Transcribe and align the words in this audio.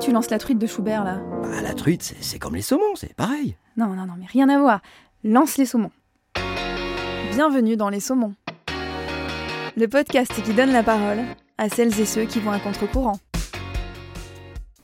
tu 0.00 0.12
lances 0.12 0.30
la 0.30 0.38
truite 0.38 0.58
de 0.58 0.66
Schubert 0.66 1.04
là 1.04 1.20
Bah, 1.42 1.60
la 1.62 1.74
truite, 1.74 2.14
c'est- 2.20 2.38
comme 2.38 2.54
les 2.54 2.62
saumons, 2.62 2.94
c'est 2.94 3.14
pareil. 3.14 3.56
Non, 3.76 3.86
non, 3.88 4.06
non, 4.06 4.14
mais 4.18 4.26
rien 4.26 4.48
à 4.48 4.58
voir. 4.58 4.80
Lance 5.24 5.58
les 5.58 5.66
saumons. 5.66 5.90
Bienvenue 7.32 7.76
dans 7.76 7.88
Les 7.90 8.00
Saumons. 8.00 8.34
Le 9.76 9.86
podcast 9.86 10.32
qui 10.42 10.52
donne 10.52 10.72
la 10.72 10.82
parole 10.82 11.20
à 11.58 11.68
celles 11.68 11.98
et 12.00 12.04
ceux 12.06 12.24
qui 12.24 12.40
vont 12.40 12.50
à 12.50 12.58
contre-courant. 12.58 13.18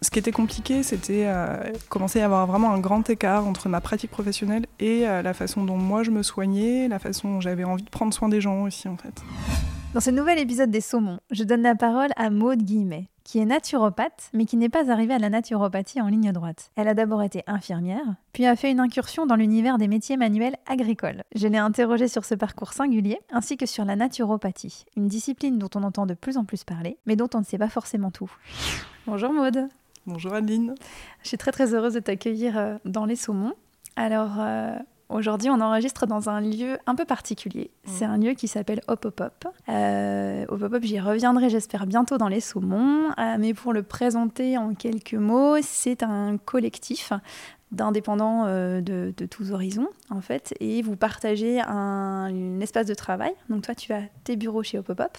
Ce 0.03 0.11
qui 0.11 0.19
était 0.19 0.31
compliqué, 0.33 0.83
c'était 0.83 1.25
euh, 1.27 1.57
commencer 1.89 2.19
à 2.21 2.23
y 2.23 2.25
avoir 2.25 2.47
vraiment 2.47 2.73
un 2.73 2.79
grand 2.79 3.09
écart 3.11 3.47
entre 3.47 3.69
ma 3.69 3.81
pratique 3.81 4.11
professionnelle 4.11 4.67
et 4.79 5.09
euh, 5.09 5.23
la 5.23 5.35
façon 5.35 5.65
dont 5.65 5.77
moi 5.79 6.03
je 6.03 6.11
me 6.11 6.23
soignais, 6.23 6.87
la 6.87 6.99
façon 6.99 7.29
dont 7.33 7.41
j'avais 7.41 7.65
envie 7.65 7.83
de 7.83 7.91
prendre 7.91 8.13
soin 8.15 8.29
des 8.29 8.41
gens 8.41 8.63
aussi 8.63 8.89
en 8.89 8.97
fait. 8.97 9.23
Dans 9.97 10.01
ce 10.01 10.11
nouvel 10.11 10.39
épisode 10.39 10.71
des 10.71 10.83
Saumons, 10.83 11.21
je 11.31 11.43
donne 11.43 11.63
la 11.63 11.75
parole 11.75 12.11
à 12.17 12.29
Maude 12.29 12.63
Guillemet, 12.63 13.09
qui 13.25 13.39
est 13.39 13.47
naturopathe, 13.47 14.29
mais 14.35 14.45
qui 14.45 14.59
n'est 14.59 14.69
pas 14.69 14.91
arrivée 14.91 15.15
à 15.15 15.19
la 15.19 15.31
naturopathie 15.31 16.03
en 16.03 16.09
ligne 16.09 16.33
droite. 16.33 16.71
Elle 16.77 16.89
a 16.89 16.93
d'abord 16.93 17.23
été 17.23 17.43
infirmière, 17.47 18.05
puis 18.35 18.45
a 18.45 18.57
fait 18.57 18.71
une 18.71 18.81
incursion 18.81 19.25
dans 19.25 19.37
l'univers 19.37 19.79
des 19.79 19.89
métiers 19.89 20.19
manuels 20.19 20.59
agricoles. 20.67 21.25
Je 21.35 21.49
l'ai 21.49 21.57
interrogée 21.57 22.09
sur 22.09 22.27
ce 22.27 22.35
parcours 22.35 22.75
singulier, 22.75 23.19
ainsi 23.31 23.57
que 23.57 23.65
sur 23.65 23.87
la 23.87 23.97
naturopathie, 23.97 24.85
une 24.99 25.09
discipline 25.09 25.59
dont 25.59 25.71
on 25.75 25.83
entend 25.83 26.05
de 26.05 26.13
plus 26.13 26.37
en 26.37 26.45
plus 26.45 26.63
parler, 26.63 26.99
mais 27.07 27.17
dont 27.17 27.31
on 27.33 27.39
ne 27.39 27.45
sait 27.45 27.57
pas 27.57 27.71
forcément 27.71 28.11
tout. 28.11 28.31
Bonjour 29.07 29.33
Maude 29.33 29.67
Bonjour 30.05 30.35
Adeline. 30.35 30.75
Je 31.23 31.29
suis 31.29 31.39
très 31.39 31.53
très 31.53 31.73
heureuse 31.73 31.95
de 31.95 32.01
t'accueillir 32.01 32.59
euh, 32.59 32.77
dans 32.85 33.07
les 33.07 33.17
Saumons. 33.17 33.55
Alors 33.97 34.35
euh, 34.41 34.77
aujourd'hui, 35.09 35.51
on 35.51 35.61
enregistre 35.61 36.07
dans 36.07 36.29
un 36.29 36.41
lieu 36.41 36.79
un 36.87 36.95
peu 36.95 37.05
particulier. 37.05 37.71
C'est 37.85 38.05
un 38.05 38.19
lieu 38.19 38.33
qui 38.33 38.49
s'appelle 38.49 38.81
Hop 38.89 39.05
Hop 39.05 39.21
Hop. 39.21 39.55
Euh, 39.69 40.45
Hop 40.49 40.63
Hop 40.63 40.73
Hop, 40.75 40.83
j'y 40.83 41.01
reviendrai, 41.01 41.51
j'espère 41.51 41.87
bientôt 41.87 42.19
dans 42.19 42.29
les 42.29 42.41
Saumons. 42.41 43.11
Euh, 43.19 43.37
mais 43.39 43.55
pour 43.55 43.73
le 43.73 43.83
présenter 43.83 44.59
en 44.59 44.75
quelques 44.75 45.15
mots, 45.15 45.57
c'est 45.63 46.03
un 46.03 46.37
collectif 46.39 47.13
d'indépendants 47.73 48.45
euh, 48.47 48.81
de, 48.81 49.13
de 49.17 49.27
tous 49.27 49.51
horizons 49.51 49.89
en 50.09 50.21
fait 50.21 50.55
et 50.61 50.83
vous 50.83 50.95
partagez 50.97 51.61
un, 51.61 52.31
un 52.31 52.61
espace 52.61 52.87
de 52.87 52.95
travail. 52.95 53.33
Donc 53.51 53.63
toi 53.63 53.75
tu 53.75 53.93
as 53.93 54.03
tes 54.23 54.37
bureaux 54.37 54.63
chez 54.63 54.79
Hop 54.79 54.89
Hop 54.89 55.01
Hop. 55.01 55.19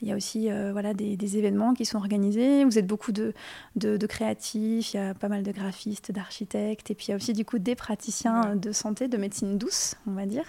Il 0.00 0.08
y 0.08 0.12
a 0.12 0.16
aussi 0.16 0.50
euh, 0.50 0.70
voilà 0.72 0.94
des, 0.94 1.16
des 1.16 1.38
événements 1.38 1.74
qui 1.74 1.84
sont 1.84 1.98
organisés. 1.98 2.64
Vous 2.64 2.78
êtes 2.78 2.86
beaucoup 2.86 3.10
de, 3.10 3.34
de, 3.74 3.96
de 3.96 4.06
créatifs. 4.06 4.94
Il 4.94 4.96
y 4.96 5.00
a 5.00 5.14
pas 5.14 5.28
mal 5.28 5.42
de 5.42 5.50
graphistes 5.50 6.12
d'architectes 6.12 6.90
et 6.90 6.94
puis 6.94 7.06
il 7.06 7.10
y 7.10 7.14
a 7.14 7.16
aussi 7.16 7.32
du 7.32 7.44
coup 7.44 7.58
des 7.58 7.74
praticiens 7.74 8.54
de 8.54 8.70
santé 8.70 9.08
de 9.08 9.16
médecine 9.16 9.58
douce 9.58 9.96
on 10.06 10.12
va 10.12 10.26
dire. 10.26 10.46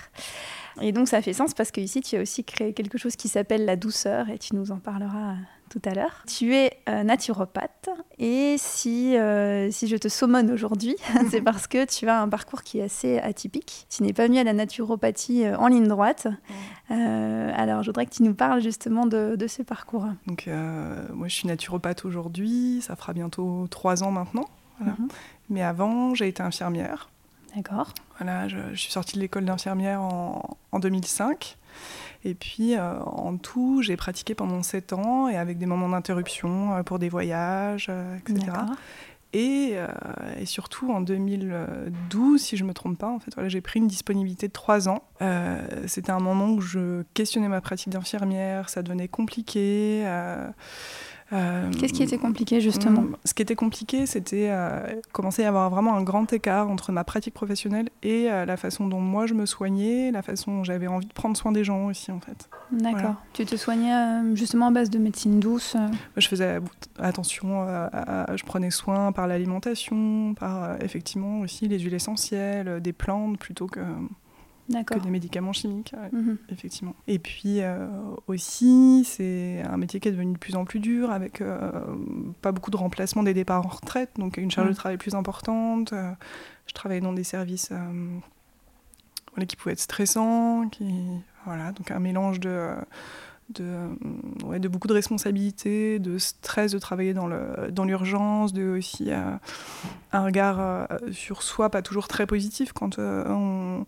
Et 0.81 0.92
donc 0.92 1.08
ça 1.08 1.22
fait 1.22 1.33
sens 1.33 1.55
parce 1.55 1.72
que 1.72 1.81
ici 1.81 2.02
tu 2.02 2.16
as 2.16 2.22
aussi 2.22 2.44
créé 2.44 2.73
quelque 2.73 3.00
chose 3.00 3.16
qui 3.16 3.27
s'appelle 3.27 3.66
la 3.66 3.75
douceur 3.75 4.30
et 4.30 4.38
tu 4.38 4.55
nous 4.55 4.72
en 4.72 4.77
parleras 4.77 5.36
tout 5.70 5.81
à 5.86 5.94
l'heure. 5.94 6.23
Tu 6.28 6.56
es 6.56 6.72
euh, 6.89 7.03
naturopathe 7.03 7.89
et 8.17 8.56
si, 8.58 9.16
euh, 9.16 9.72
si 9.72 9.88
je 9.88 9.95
te 9.95 10.08
saumonne 10.08 10.52
aujourd'hui, 10.52 10.95
c'est 11.30 11.42
parce 11.42 11.67
que 11.67 11.86
tu 11.86 12.09
as 12.09 12.22
un 12.22 12.28
parcours 12.28 12.64
qui 12.64 12.80
est 12.80 12.84
assez 12.84 13.20
atypique. 13.20 13.88
Tu 13.89 14.03
n'es 14.03 14.14
pas 14.14 14.28
venu 14.28 14.39
à 14.39 14.44
la 14.44 14.53
naturopathie 14.53 15.45
euh, 15.45 15.58
en 15.58 15.67
ligne 15.67 15.88
droite. 15.88 16.28
Euh, 16.92 17.52
alors 17.56 17.84
je 17.84 17.89
voudrais 17.89 18.06
que 18.06 18.14
tu 18.14 18.23
nous 18.23 18.34
parles 18.34 18.61
justement 18.61 19.06
de, 19.06 19.36
de 19.36 19.48
ce 19.48 19.61
parcours. 19.61 20.06
Donc 20.28 20.48
euh, 20.48 21.06
moi 21.14 21.28
je 21.28 21.36
suis 21.36 21.48
naturopathe 21.48 22.04
aujourd'hui, 22.06 22.81
ça 22.81 22.95
fera 22.95 23.14
bientôt 23.14 23.67
trois 23.70 24.04
ans 24.04 24.11
maintenant. 24.11 24.45
Voilà. 24.80 24.95
Mhm. 25.00 25.08
Mais 25.50 25.64
avant 25.64 26.16
j'ai 26.16 26.28
été 26.28 26.42
infirmière. 26.44 27.09
D'accord. 27.55 27.94
Voilà, 28.19 28.47
je, 28.47 28.58
je 28.72 28.75
suis 28.80 28.92
sortie 28.92 29.16
de 29.16 29.22
l'école 29.22 29.45
d'infirmière 29.45 30.02
en, 30.02 30.58
en 30.72 30.80
2005. 30.80 31.58
Et 32.25 32.36
puis, 32.36 32.75
euh, 32.75 33.00
en 33.02 33.38
tout, 33.38 33.81
j'ai 33.81 33.95
pratiqué 33.95 34.36
pendant 34.36 34.61
7 34.61 34.94
ans 34.94 35.30
et 35.30 35.38
avec 35.38 35.58
des 35.58 35.66
moments 35.66 35.89
d'interruption 35.89 36.75
euh, 36.75 36.83
pour 36.83 37.00
des 37.00 37.09
voyages, 37.09 37.88
euh, 37.89 38.17
etc. 38.17 38.52
Et, 39.31 39.73
euh, 39.75 39.88
et 40.39 40.45
surtout 40.45 40.92
en 40.92 41.02
2012, 41.02 42.42
si 42.42 42.58
je 42.58 42.64
me 42.66 42.73
trompe 42.73 42.97
pas, 42.97 43.09
en 43.09 43.20
fait, 43.20 43.31
voilà, 43.36 43.48
j'ai 43.48 43.61
pris 43.61 43.80
une 43.80 43.88
disponibilité 43.88 44.48
de 44.48 44.54
3 44.54 44.89
ans. 44.89 45.04
Euh, 45.21 45.61
C'était 45.88 46.11
un 46.11 46.20
moment 46.20 46.49
où 46.49 46.61
je 46.61 47.04
questionnais 47.14 47.48
ma 47.48 47.61
pratique 47.61 47.89
d'infirmière, 47.89 48.70
ça 48.70 48.82
devenait 48.83 49.08
compliqué. 49.08 50.04
euh, 50.05 50.49
euh, 51.34 51.70
Qu'est-ce 51.80 51.94
qui 51.94 52.04
était 52.04 52.17
compliqué 52.17 52.60
justement 52.62 53.02
Mm, 53.02 53.16
Ce 53.26 53.34
qui 53.34 53.42
était 53.42 53.56
compliqué, 53.56 54.06
c'était 54.06 54.48
euh, 54.50 54.80
commencer 55.12 55.44
à 55.44 55.50
avoir 55.50 55.70
vraiment 55.70 55.95
un 55.95 56.02
grand 56.02 56.32
écart 56.34 56.70
entre 56.70 56.92
ma 56.92 57.04
pratique 57.04 57.34
professionnelle 57.34 57.90
et 58.04 58.32
euh, 58.32 58.45
la 58.45 58.58
façon 58.58 58.88
dont 58.88 59.00
moi 59.00 59.26
je 59.28 59.34
me 59.34 59.45
soignais, 59.45 60.12
la 60.12 60.22
façon 60.22 60.58
dont 60.58 60.64
j'avais 60.64 60.88
envie 60.88 61.06
de 61.08 61.14
prendre 61.14 61.38
soin 61.38 61.52
des 61.52 61.64
gens 61.64 61.86
aussi 61.86 62.12
en 62.12 62.20
fait. 62.20 62.50
D'accord. 62.72 63.00
voilà. 63.00 63.16
Tu 63.34 63.45
te 63.45 63.56
soignais 63.56 63.94
euh, 63.94 64.36
justement 64.36 64.68
à 64.68 64.72
base 64.72 64.89
de 64.89 64.98
médecine 65.00 65.39
douce 65.39 65.76
Moi, 65.76 65.89
Je 66.18 66.28
faisais 66.28 66.60
attention, 67.00 67.62
à- 67.62 67.86
à- 68.32 68.36
je 68.36 68.44
prenais 68.44 68.72
soin 68.72 69.12
par 69.12 69.28
l'alimentation, 69.28 70.34
par 70.34 70.82
effectivement 70.84 71.39
aussi 71.42 71.68
les 71.68 71.80
huiles 71.80 71.94
essentielles, 71.94 72.80
des 72.82 72.94
plantes 72.94 73.38
plutôt 73.38 73.68
que, 73.68 73.80
que 74.86 75.00
des 75.00 75.10
médicaments 75.10 75.54
chimiques. 75.54 75.94
ouais. 75.98 76.10
Mhm. 76.20 76.38
effectivement. 76.50 76.94
Et 77.08 77.20
puis 77.20 77.62
euh, 77.62 77.88
aussi, 78.28 79.04
c'est 79.06 79.62
un 79.64 79.78
métier 79.78 80.00
qui 80.00 80.08
est 80.10 80.12
devenu 80.12 80.34
de 80.34 80.38
plus 80.38 80.56
en 80.56 80.66
plus 80.66 80.80
dur, 80.80 81.12
avec 81.12 81.42
euh, 81.42 81.72
pas 82.42 82.52
beaucoup 82.52 82.72
de 82.72 82.78
remplacement 82.78 83.24
des 83.24 83.34
départs 83.34 83.66
en 83.66 83.70
retraite, 83.70 84.12
donc 84.18 84.38
une 84.38 84.52
charge 84.52 84.68
Mm. 84.68 84.72
de 84.72 84.76
travail 84.76 84.98
plus 84.98 85.16
importante. 85.16 85.94
Euh, 85.94 86.12
je 86.68 86.74
travaillais 86.74 87.02
dans 87.02 87.14
des 87.14 87.24
services 87.24 87.72
voilà, 89.34 89.46
qui 89.46 89.56
pouvaient 89.56 89.74
être 89.74 89.80
stressants, 89.80 90.70
qui, 90.70 90.86
voilà, 91.46 91.72
donc 91.72 91.92
un 91.92 92.00
mélange 92.00 92.40
de, 92.40 92.70
de, 93.56 93.88
ouais, 94.46 94.60
de 94.60 94.68
beaucoup 94.68 94.88
de 94.88 94.94
responsabilités, 94.94 95.98
de 96.00 96.18
stress 96.18 96.72
de 96.72 96.80
travailler 96.80 97.14
dans 97.14 97.28
le- 97.28 97.72
dans 97.72 97.86
l'urgence, 97.86 98.54
de 98.54 98.70
aussi 98.78 99.12
euh, 99.12 99.32
un 100.12 100.24
regard 100.24 100.58
euh, 100.60 100.86
sur 101.12 101.42
soi 101.42 101.70
pas 101.70 101.82
toujours 101.82 102.08
très 102.08 102.28
positif 102.28 102.74
quand 102.74 103.00
euh, 103.00 103.24
on 103.30 103.86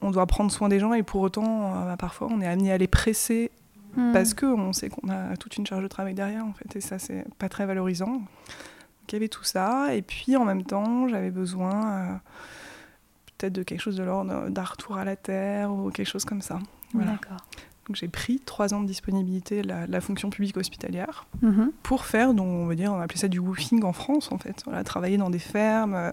on 0.00 0.10
doit 0.10 0.26
prendre 0.26 0.50
soin 0.50 0.68
des 0.68 0.78
gens 0.80 0.92
et 0.92 1.02
pour 1.02 1.20
autant, 1.22 1.74
euh, 1.74 1.84
bah, 1.86 1.96
parfois, 1.96 2.28
on 2.30 2.40
est 2.40 2.46
amené 2.46 2.72
à 2.72 2.78
les 2.78 2.88
presser 2.88 3.50
Mhm. 3.96 4.12
parce 4.12 4.34
qu'on 4.34 4.72
sait 4.72 4.88
qu'on 4.88 5.08
a 5.08 5.36
toute 5.36 5.56
une 5.56 5.64
charge 5.66 5.82
de 5.84 5.88
travail 5.88 6.14
derrière, 6.14 6.44
en 6.44 6.52
fait, 6.52 6.74
et 6.76 6.80
ça, 6.80 6.98
c'est 6.98 7.24
pas 7.38 7.48
très 7.48 7.64
valorisant. 7.64 8.06
Donc, 8.14 8.24
il 9.08 9.12
y 9.12 9.16
avait 9.16 9.28
tout 9.28 9.44
ça, 9.44 9.94
et 9.94 10.02
puis 10.02 10.36
en 10.36 10.44
même 10.44 10.64
temps, 10.64 11.06
j'avais 11.06 11.30
besoin 11.30 11.86
euh, 11.92 12.14
peut-être 13.38 13.52
de 13.52 13.62
quelque 13.62 13.80
chose 13.80 13.96
de 13.96 14.02
l'ordre 14.02 14.48
d'un 14.50 14.64
retour 14.64 14.96
à 14.96 15.04
la 15.04 15.14
terre 15.14 15.72
ou 15.72 15.90
quelque 15.90 16.08
chose 16.08 16.24
comme 16.24 16.40
ça. 16.42 16.58
Voilà. 16.92 17.12
J'ai 17.92 18.08
pris 18.08 18.40
trois 18.44 18.72
ans 18.72 18.80
de 18.80 18.86
disponibilité 18.86 19.62
la, 19.62 19.86
la 19.86 20.00
fonction 20.00 20.30
publique 20.30 20.56
hospitalière 20.56 21.26
Mhm. 21.42 21.70
pour 21.82 22.04
faire, 22.06 22.32
dont 22.32 22.44
on 22.46 22.66
va 22.66 22.74
dire, 22.74 22.92
on 22.92 23.00
appelait 23.00 23.18
ça 23.18 23.28
du 23.28 23.38
woofing 23.38 23.84
en 23.84 23.92
France 23.92 24.32
en 24.32 24.38
fait. 24.38 24.62
Voilà, 24.64 24.82
travailler 24.84 25.16
dans 25.18 25.28
des 25.30 25.38
fermes 25.38 25.94
euh, 25.94 26.10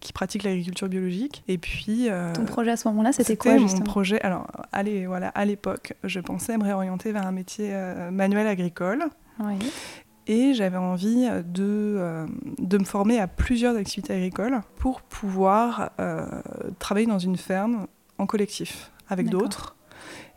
qui 0.00 0.12
pratiquent 0.12 0.42
l'agriculture 0.42 0.88
biologique. 0.88 1.42
Et 1.48 1.56
puis. 1.58 2.08
euh, 2.10 2.32
Ton 2.34 2.44
projet 2.44 2.72
à 2.72 2.76
ce 2.76 2.86
moment-là, 2.88 3.12
c'était 3.12 3.36
quoi 3.36 3.52
mon 3.52 3.58
justement? 3.60 3.84
projet. 3.84 4.20
Alors, 4.20 4.46
allez, 4.72 5.06
voilà, 5.06 5.28
à 5.28 5.44
l'époque, 5.44 5.94
je 6.04 6.20
pensais 6.20 6.58
me 6.58 6.64
réorienter 6.64 7.12
vers 7.12 7.26
un 7.26 7.32
métier 7.32 7.70
euh, 7.72 8.10
manuel 8.10 8.46
agricole. 8.46 9.04
Oui. 9.40 9.54
Et 10.28 10.54
j'avais 10.54 10.76
envie 10.76 11.28
de, 11.54 12.26
de 12.58 12.78
me 12.78 12.84
former 12.84 13.20
à 13.20 13.28
plusieurs 13.28 13.76
activités 13.76 14.12
agricoles 14.12 14.60
pour 14.76 15.00
pouvoir 15.02 15.90
travailler 16.80 17.06
dans 17.06 17.20
une 17.20 17.36
ferme 17.36 17.86
en 18.18 18.26
collectif 18.26 18.90
avec 19.08 19.28
d'autres. 19.28 19.75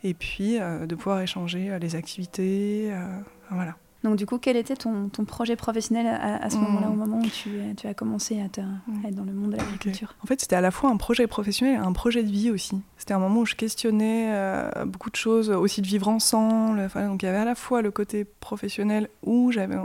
Et 0.03 0.13
puis 0.13 0.59
euh, 0.59 0.85
de 0.85 0.95
pouvoir 0.95 1.21
échanger 1.21 1.69
euh, 1.71 1.79
les 1.79 1.95
activités. 1.95 2.89
euh, 2.91 3.05
voilà. 3.51 3.75
Donc 4.03 4.15
du 4.15 4.25
coup, 4.25 4.37
quel 4.37 4.55
était 4.55 4.77
ton, 4.77 5.09
ton 5.09 5.25
projet 5.25 5.57
professionnel 5.57 6.07
à, 6.07 6.37
à 6.41 6.49
ce 6.49 6.55
Mm. 6.55 6.61
moment-là, 6.61 6.89
au 6.89 6.93
moment 6.93 7.17
où 7.19 7.27
tu, 7.27 7.49
tu 7.75 7.85
as 7.85 7.93
commencé 7.93 8.39
à, 8.41 8.47
te- 8.47 8.61
Mm. 8.61 9.05
à 9.05 9.07
être 9.09 9.15
dans 9.15 9.25
le 9.25 9.33
monde 9.33 9.51
de 9.51 9.57
l'agriculture 9.57 10.15
En 10.23 10.25
fait, 10.25 10.39
c'était 10.39 10.55
à 10.55 10.61
la 10.61 10.71
fois 10.71 10.89
un 10.89 10.95
projet 10.95 11.27
professionnel 11.27 11.75
et 11.75 11.77
un 11.85 11.91
projet 11.91 12.23
de 12.23 12.31
vie 12.31 12.49
aussi. 12.49 12.81
C'était 12.95 13.13
un 13.13 13.19
moment 13.19 13.41
où 13.41 13.45
je 13.45 13.55
questionnais 13.55 14.27
euh, 14.31 14.85
beaucoup 14.85 15.09
de 15.09 15.17
choses, 15.17 15.49
aussi 15.49 15.81
de 15.81 15.87
vivre 15.87 16.07
ensemble. 16.07 16.79
Enfin, 16.79 17.07
donc 17.09 17.23
il 17.23 17.25
y 17.25 17.29
avait 17.29 17.39
à 17.39 17.45
la 17.45 17.55
fois 17.55 17.81
le 17.81 17.91
côté 17.91 18.23
professionnel 18.23 19.09
où 19.25 19.51
j'avais 19.51 19.75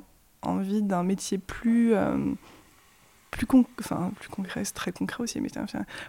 envie 0.43 0.83
d'un 0.83 1.03
métier 1.03 1.39
plus, 1.39 1.95
euh, 1.95 2.17
plus, 3.37 3.47
con- 3.47 3.65
enfin, 3.81 4.11
plus 4.21 4.29
concret, 4.29 4.65
c'est 4.65 4.73
très 4.75 4.93
concret 4.93 5.23
aussi, 5.23 5.41
mais 5.41 5.49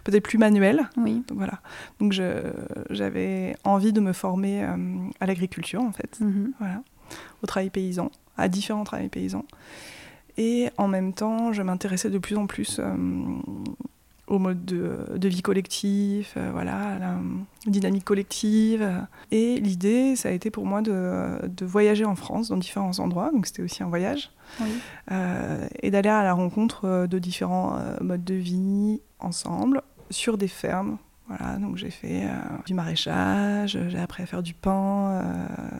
peut-être 0.04 0.22
plus 0.22 0.38
manuel. 0.38 0.88
Oui. 0.96 1.22
Donc 1.28 1.38
voilà. 1.38 1.60
Donc 2.00 2.12
j'avais 2.90 3.56
envie 3.64 3.92
de 3.92 4.00
me 4.00 4.12
former 4.12 4.64
euh, 4.64 4.76
à 5.20 5.26
l'agriculture 5.26 5.82
en 5.82 5.92
fait 5.92 6.18
Mhm. 6.20 6.52
voilà, 6.58 6.82
au 7.42 7.46
travail 7.46 7.70
paysan, 7.70 8.10
à 8.36 8.48
différents 8.48 8.84
travails 8.84 9.08
paysans. 9.08 9.44
Et 10.38 10.68
en 10.76 10.86
même 10.88 11.12
temps, 11.14 11.52
je 11.52 11.62
m'intéressais 11.62 12.10
de 12.10 12.18
plus 12.18 12.36
en 12.36 12.46
plus 12.46 12.78
euh, 12.78 12.94
au 14.26 14.38
mode 14.40 14.64
de, 14.64 14.96
de 15.16 15.28
vie 15.28 15.42
collectif, 15.42 16.34
euh, 16.36 16.50
voilà, 16.52 16.76
à 16.76 16.98
la 16.98 17.14
dynamique 17.66 18.04
collective. 18.04 19.06
Et 19.30 19.60
l'idée, 19.60 20.16
ça 20.16 20.30
a 20.30 20.32
été 20.32 20.50
pour 20.50 20.66
moi 20.66 20.82
de, 20.82 21.46
de 21.46 21.64
voyager 21.64 22.04
en 22.04 22.16
France 22.16 22.48
dans 22.48 22.56
différents 22.56 22.98
endroits, 22.98 23.30
donc 23.32 23.46
c'était 23.46 23.62
aussi 23.62 23.82
un 23.84 23.88
voyage, 23.88 24.32
Oui. 24.60 24.66
euh, 25.12 25.66
et 25.80 25.90
d'aller 25.92 26.08
à 26.08 26.24
la 26.24 26.32
rencontre 26.34 26.86
euh, 26.86 27.06
de 27.06 27.18
différents 27.20 27.76
euh, 27.78 27.96
modes 28.00 28.24
de 28.24 28.34
vie 28.34 29.00
ensemble, 29.20 29.82
sur 30.10 30.38
des 30.38 30.48
fermes. 30.48 30.98
Voilà, 31.28 31.56
donc 31.58 31.76
j'ai 31.76 31.90
fait 31.90 32.24
euh, 32.26 32.28
du 32.66 32.74
maraîchage, 32.74 33.78
j'ai 33.88 33.98
appris 33.98 34.22
à 34.22 34.26
faire 34.26 34.42
du 34.44 34.54
pain 34.54 35.24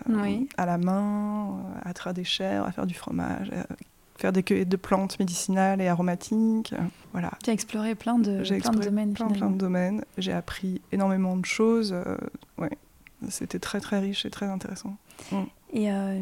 Oui. 0.09 0.49
à 0.57 0.67
la 0.67 0.77
main, 0.79 1.57
à 1.85 1.93
traire 1.95 2.15
des 2.15 2.25
chèvres, 2.25 2.65
à 2.67 2.73
faire 2.73 2.87
du 2.87 2.95
fromage, 2.95 3.51
faire 4.19 4.33
des 4.33 4.43
cueillettes 4.43 4.69
de 4.69 4.77
plantes 4.77 5.19
médicinales 5.19 5.81
et 5.81 5.89
aromatiques. 5.89 6.73
euh, 6.73 6.83
Voilà. 7.13 7.33
Tu 7.45 7.51
as 7.51 7.53
exploré 7.53 7.95
plein 7.95 8.19
de, 8.19 8.43
J'ai 8.45 8.59
plein 8.59 8.71
de 8.71 8.77
exploré 8.79 8.85
domaines 8.87 9.13
plein, 9.13 9.29
plein 9.29 9.51
de 9.51 9.59
domaines. 9.59 10.05
J'ai 10.19 10.33
appris 10.33 10.81
énormément 10.93 11.37
de 11.37 11.45
choses. 11.45 11.93
euh, 11.93 12.17
ouais. 12.59 12.71
C'était 13.31 13.59
très 13.59 13.81
très 13.81 13.99
riche 13.99 14.27
et 14.27 14.31
très 14.31 14.47
intéressant. 14.47 14.97
Et 15.73 15.91
euh, 15.91 16.21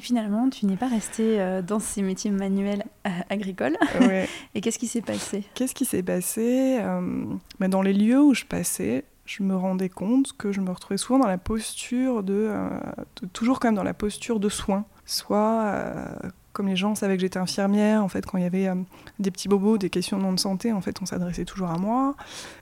finalement, 0.00 0.48
tu 0.48 0.64
n'es 0.66 0.76
pas 0.76 0.88
resté 0.88 1.38
euh, 1.40 1.60
dans 1.62 1.78
ces 1.78 2.00
métiers 2.02 2.30
manuels 2.30 2.84
agricoles. 3.28 3.76
Ouais. 4.00 4.26
Et 4.54 4.60
qu'est-ce 4.62 4.78
qui 4.78 4.88
s'est 4.88 5.02
passé? 5.02 5.44
Qu'est-ce 5.54 5.74
qui 5.74 5.84
s'est 5.84 6.02
passé? 6.02 6.80
Bah, 7.60 7.68
Dans 7.68 7.82
les 7.82 7.92
lieux 7.92 8.20
où 8.22 8.32
je 8.34 8.46
passais, 8.46 9.04
je 9.26 9.42
me 9.42 9.54
rendais 9.54 9.90
compte 9.90 10.32
que 10.36 10.50
je 10.50 10.60
me 10.62 10.70
retrouvais 10.70 10.96
souvent 10.96 11.18
dans 11.20 11.28
la 11.28 11.38
posture 11.38 12.22
de, 12.22 12.50
de- 13.20 13.26
toujours 13.28 13.60
quand 13.60 13.68
même 13.68 13.76
dans 13.76 13.84
la 13.84 13.94
posture 13.94 14.40
de 14.40 14.48
soins. 14.48 14.86
Soit 15.04 15.62
euh, 15.66 16.04
comme 16.52 16.66
les 16.68 16.76
gens 16.76 16.94
savaient 16.94 17.16
que 17.16 17.20
j'étais 17.20 17.38
infirmière, 17.38 18.02
en 18.04 18.08
fait, 18.08 18.26
quand 18.26 18.38
il 18.38 18.42
y 18.42 18.46
avait 18.46 18.68
euh, 18.68 18.74
des 19.18 19.30
petits 19.30 19.48
bobos, 19.48 19.78
des 19.78 19.90
questionnements 19.90 20.32
de 20.32 20.40
santé, 20.40 20.72
en 20.72 20.80
fait, 20.80 21.00
on 21.02 21.06
s'adressait 21.06 21.44
toujours 21.44 21.70
à 21.70 21.78
moi. 21.78 22.14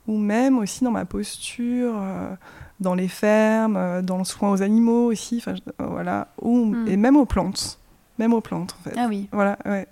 Ou 0.07 0.17
même 0.17 0.57
aussi 0.59 0.83
dans 0.83 0.91
ma 0.91 1.05
posture. 1.05 1.93
euh, 1.99 2.35
dans 2.79 2.93
les 2.95 3.09
fermes, 3.09 3.75
euh, 3.75 4.01
dans 4.01 4.17
le 4.19 4.23
soin 4.23 4.51
aux 4.51 4.61
animaux 4.61 5.07
aussi, 5.11 5.43
voilà, 5.79 6.29
ou, 6.41 6.63
Mm. 6.67 6.87
et 6.87 6.95
même 6.95 7.17
aux 7.17 7.25
plantes, 7.25 7.77
même 8.19 8.31
aux 8.33 8.39
plantes 8.39 8.73
en 8.79 8.83
fait. 8.89 8.95
Ah 8.97 9.07
oui. 9.09 9.27
Voilà, 9.33 9.57
ouais. 9.65 9.85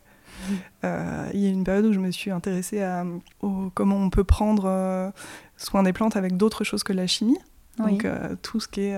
Euh, 0.85 1.27
Il 1.33 1.39
y 1.41 1.47
a 1.47 1.49
une 1.49 1.65
période 1.65 1.85
où 1.85 1.91
je 1.91 1.99
me 1.99 2.11
suis 2.11 2.31
intéressée 2.31 2.81
à 2.81 3.03
au- 3.41 3.69
comment 3.73 3.97
on 3.97 4.09
peut 4.09 4.23
prendre 4.23 5.11
soin 5.57 5.83
des 5.83 5.91
plantes 5.91 6.15
avec 6.15 6.37
d'autres 6.37 6.63
choses 6.63 6.83
que 6.83 6.93
la 6.93 7.07
chimie. 7.07 7.37
Oui. 7.79 7.97
Donc 7.97 8.07
tout 8.41 8.59
ce 8.61 8.67
qui 8.69 8.81
est 8.83 8.97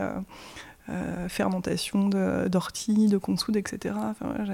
euh, 0.89 1.29
fermentation 1.29 2.07
de- 2.09 2.47
d'ortie, 2.47 3.07
de, 3.07 3.17
consoude, 3.17 3.55
etc. 3.57 3.95
Enfin, 3.97 4.27
ouais, 4.27 4.45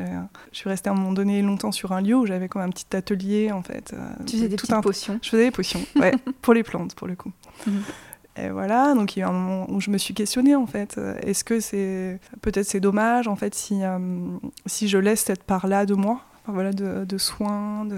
je 0.52 0.58
suis 0.58 0.70
restée 0.70 0.90
à 0.90 0.94
un 0.94 0.96
moment 0.96 1.14
donné 1.14 1.42
longtemps 1.42 1.72
sur 1.72 1.92
un 1.94 2.02
lieu 2.02 2.16
où 2.16 2.26
j'avais 2.26 2.48
comme 2.50 2.62
un 2.62 2.70
petit 2.70 2.96
atelier 2.96 3.52
en 3.52 3.64
fait. 3.64 3.94
euh, 3.94 3.98
Tu 4.26 4.36
faisais 4.38 4.48
des 4.50 4.56
tout 4.56 4.64
petites 4.68 4.74
un- 4.76 4.82
potions. 4.82 5.20
Je 5.22 5.30
faisais 5.30 5.46
des 5.46 5.52
potions, 5.52 5.82
ouais, 5.96 6.14
pour 6.42 6.54
les 6.54 6.64
plantes 6.64 6.96
pour 6.96 7.08
le 7.08 7.16
coup. 7.16 7.32
Mhm. 7.68 7.82
Et 8.38 8.50
voilà, 8.50 8.94
donc 8.96 9.16
il 9.16 9.20
y 9.20 9.24
a 9.24 9.28
eu 9.28 9.30
un 9.30 9.32
moment 9.34 9.66
où 9.72 9.80
je 9.80 9.90
me 9.90 9.98
suis 9.98 10.14
questionnée 10.14 10.56
en 10.56 10.66
fait. 10.68 10.98
euh, 10.98 11.16
Est-ce 11.22 11.46
que 11.46 11.62
c'est 11.62 12.20
peut-être 12.42 12.66
c'est 12.68 12.82
dommage 12.82 13.30
en 13.30 13.38
fait 13.38 13.56
si 13.56 13.82
euh, 13.82 13.98
si 14.66 14.90
je 14.90 14.98
laisse 14.98 15.22
cette 15.22 15.44
part-là 15.44 15.86
de 15.86 15.94
moi, 15.94 16.20
enfin, 16.44 16.52
voilà, 16.52 16.74
de, 16.74 17.06
de 17.06 17.18
soins, 17.18 17.86
de 17.86 17.98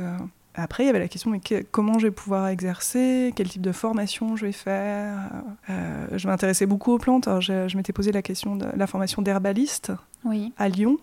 après, 0.58 0.84
il 0.84 0.88
y 0.88 0.90
avait 0.90 1.00
la 1.00 1.08
question, 1.08 1.30
mais 1.32 1.40
que- 1.40 1.64
comment 1.72 2.00
je 2.00 2.08
vais 2.08 2.12
pouvoir 2.12 2.48
exercer? 2.48 3.32
Quel 3.36 3.48
type 3.50 3.62
de 3.62 3.72
formation 3.72 4.36
je 4.36 4.46
vais 4.46 4.52
faire? 4.52 5.30
Euh, 5.70 6.08
Je 6.14 6.28
m'intéressais 6.28 6.66
beaucoup 6.66 6.92
aux 6.94 6.98
plantes. 6.98 7.28
Alors, 7.28 7.42
je, 7.42 7.68
je 7.68 7.78
m'étais 7.78 7.94
posé 7.94 8.12
la 8.12 8.22
question 8.22 8.56
de 8.56 8.66
la 8.76 8.88
formation 8.88 9.22
d'herbaliste 9.22 9.92
Oui. 10.26 10.54
à 10.58 10.68
Lyon, 10.70 10.98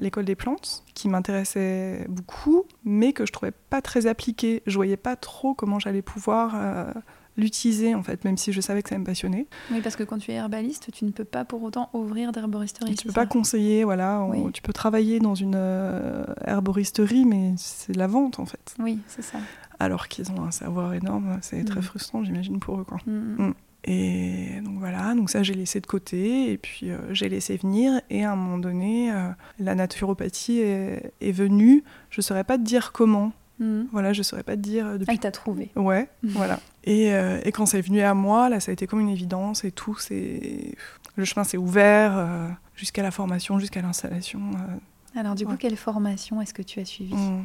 l'école 0.00 0.24
des 0.24 0.34
plantes, 0.36 0.84
qui 0.94 1.08
m'intéressait 1.08 2.06
beaucoup, 2.08 2.64
mais 2.84 3.12
que 3.12 3.26
je 3.26 3.32
trouvais 3.32 3.52
pas 3.70 3.80
très 3.82 4.06
appliquée. 4.06 4.62
Je 4.66 4.76
voyais 4.76 4.96
pas 4.96 5.16
trop 5.16 5.54
comment 5.54 5.78
j'allais 5.78 6.02
pouvoir 6.02 6.52
euh, 6.54 6.92
l'utiliser, 7.40 7.94
en 7.94 8.02
fait, 8.02 8.24
même 8.24 8.36
si 8.36 8.52
je 8.52 8.60
savais 8.60 8.82
que 8.82 8.88
ça 8.90 8.98
me 8.98 9.04
passionnait. 9.04 9.46
Oui, 9.72 9.80
parce 9.82 9.96
que 9.96 10.04
quand 10.04 10.18
tu 10.18 10.30
es 10.30 10.34
herbaliste, 10.34 10.90
tu 10.92 11.04
ne 11.04 11.10
peux 11.10 11.24
pas 11.24 11.44
pour 11.44 11.62
autant 11.62 11.90
ouvrir 11.92 12.30
d'herboristerie. 12.32 12.90
tu 12.92 12.96
c'est 12.98 13.04
peux 13.04 13.10
ça 13.10 13.20
pas 13.22 13.26
conseiller, 13.26 13.84
voilà. 13.84 14.20
on- 14.22 14.50
tu 14.50 14.62
peux 14.62 14.72
travailler 14.72 15.18
dans 15.18 15.34
une 15.34 15.54
euh, 15.56 16.24
herboristerie, 16.46 17.24
mais 17.24 17.54
c'est 17.56 17.92
de 17.92 17.98
la 17.98 18.06
vente, 18.06 18.38
en 18.38 18.46
fait. 18.46 18.74
Oui, 18.78 18.98
c'est 19.08 19.22
ça. 19.22 19.38
Alors 19.78 20.08
qu'ils 20.08 20.30
ont 20.32 20.42
un 20.44 20.50
savoir 20.50 20.92
énorme, 20.94 21.38
c'est 21.42 21.64
très 21.64 21.76
Mhm. 21.80 21.82
frustrant, 21.82 22.22
j'imagine, 22.24 22.60
pour 22.60 22.78
eux, 22.80 22.84
quoi. 22.84 22.98
Mm, 23.06 23.10
mm. 23.12 23.46
Mm. 23.48 23.54
Et 23.84 24.60
donc 24.62 24.78
voilà, 24.78 25.14
donc 25.14 25.30
ça 25.30 25.42
j'ai 25.42 25.54
laissé 25.54 25.80
de 25.80 25.86
côté 25.86 26.52
et 26.52 26.58
puis 26.58 26.90
euh, 26.90 26.98
j'ai 27.14 27.30
laissé 27.30 27.56
venir 27.56 27.98
et 28.10 28.24
à 28.24 28.32
un 28.32 28.36
moment 28.36 28.58
donné 28.58 29.10
euh, 29.10 29.30
la 29.58 29.74
naturopathie 29.74 30.58
est, 30.60 31.14
est 31.22 31.32
venue. 31.32 31.82
Je 32.10 32.20
saurais 32.20 32.44
pas 32.44 32.58
te 32.58 32.62
dire 32.62 32.92
comment. 32.92 33.32
Mm. 33.60 33.82
Voilà, 33.92 34.12
je 34.12 34.22
saurais 34.22 34.42
pas 34.42 34.56
te 34.56 34.60
dire 34.62 34.86
euh, 34.86 34.92
Ah, 34.94 34.98
depuis. 34.98 35.14
il 35.14 35.18
t'a 35.20 35.30
trouvé. 35.30 35.70
Ouais, 35.76 36.08
Mhm. 36.22 36.30
voilà. 36.32 36.58
Et, 36.84 37.12
euh, 37.12 37.40
et 37.44 37.52
quand 37.52 37.66
c'est 37.66 37.80
venu 37.82 38.00
à 38.00 38.14
moi, 38.14 38.48
là 38.48 38.58
ça 38.58 38.70
a 38.70 38.72
été 38.72 38.86
comme 38.86 39.00
une 39.00 39.08
évidence 39.10 39.64
et 39.64 39.70
tout. 39.70 39.96
C'est 39.98 40.74
le 41.16 41.24
chemin 41.24 41.44
s'est 41.44 41.58
ouvert 41.58 42.16
euh, 42.16 42.48
jusqu'à 42.74 43.02
la 43.02 43.10
formation, 43.10 43.58
jusqu'à 43.58 43.82
l'installation. 43.82 44.40
euh, 44.54 45.20
Alors 45.20 45.34
du 45.34 45.44
coup, 45.46 45.56
quelle 45.56 45.76
formation 45.76 46.40
est-ce 46.40 46.54
que 46.54 46.62
tu 46.62 46.80
as 46.80 46.84
suivie? 46.84 47.14
Mm. 47.14 47.44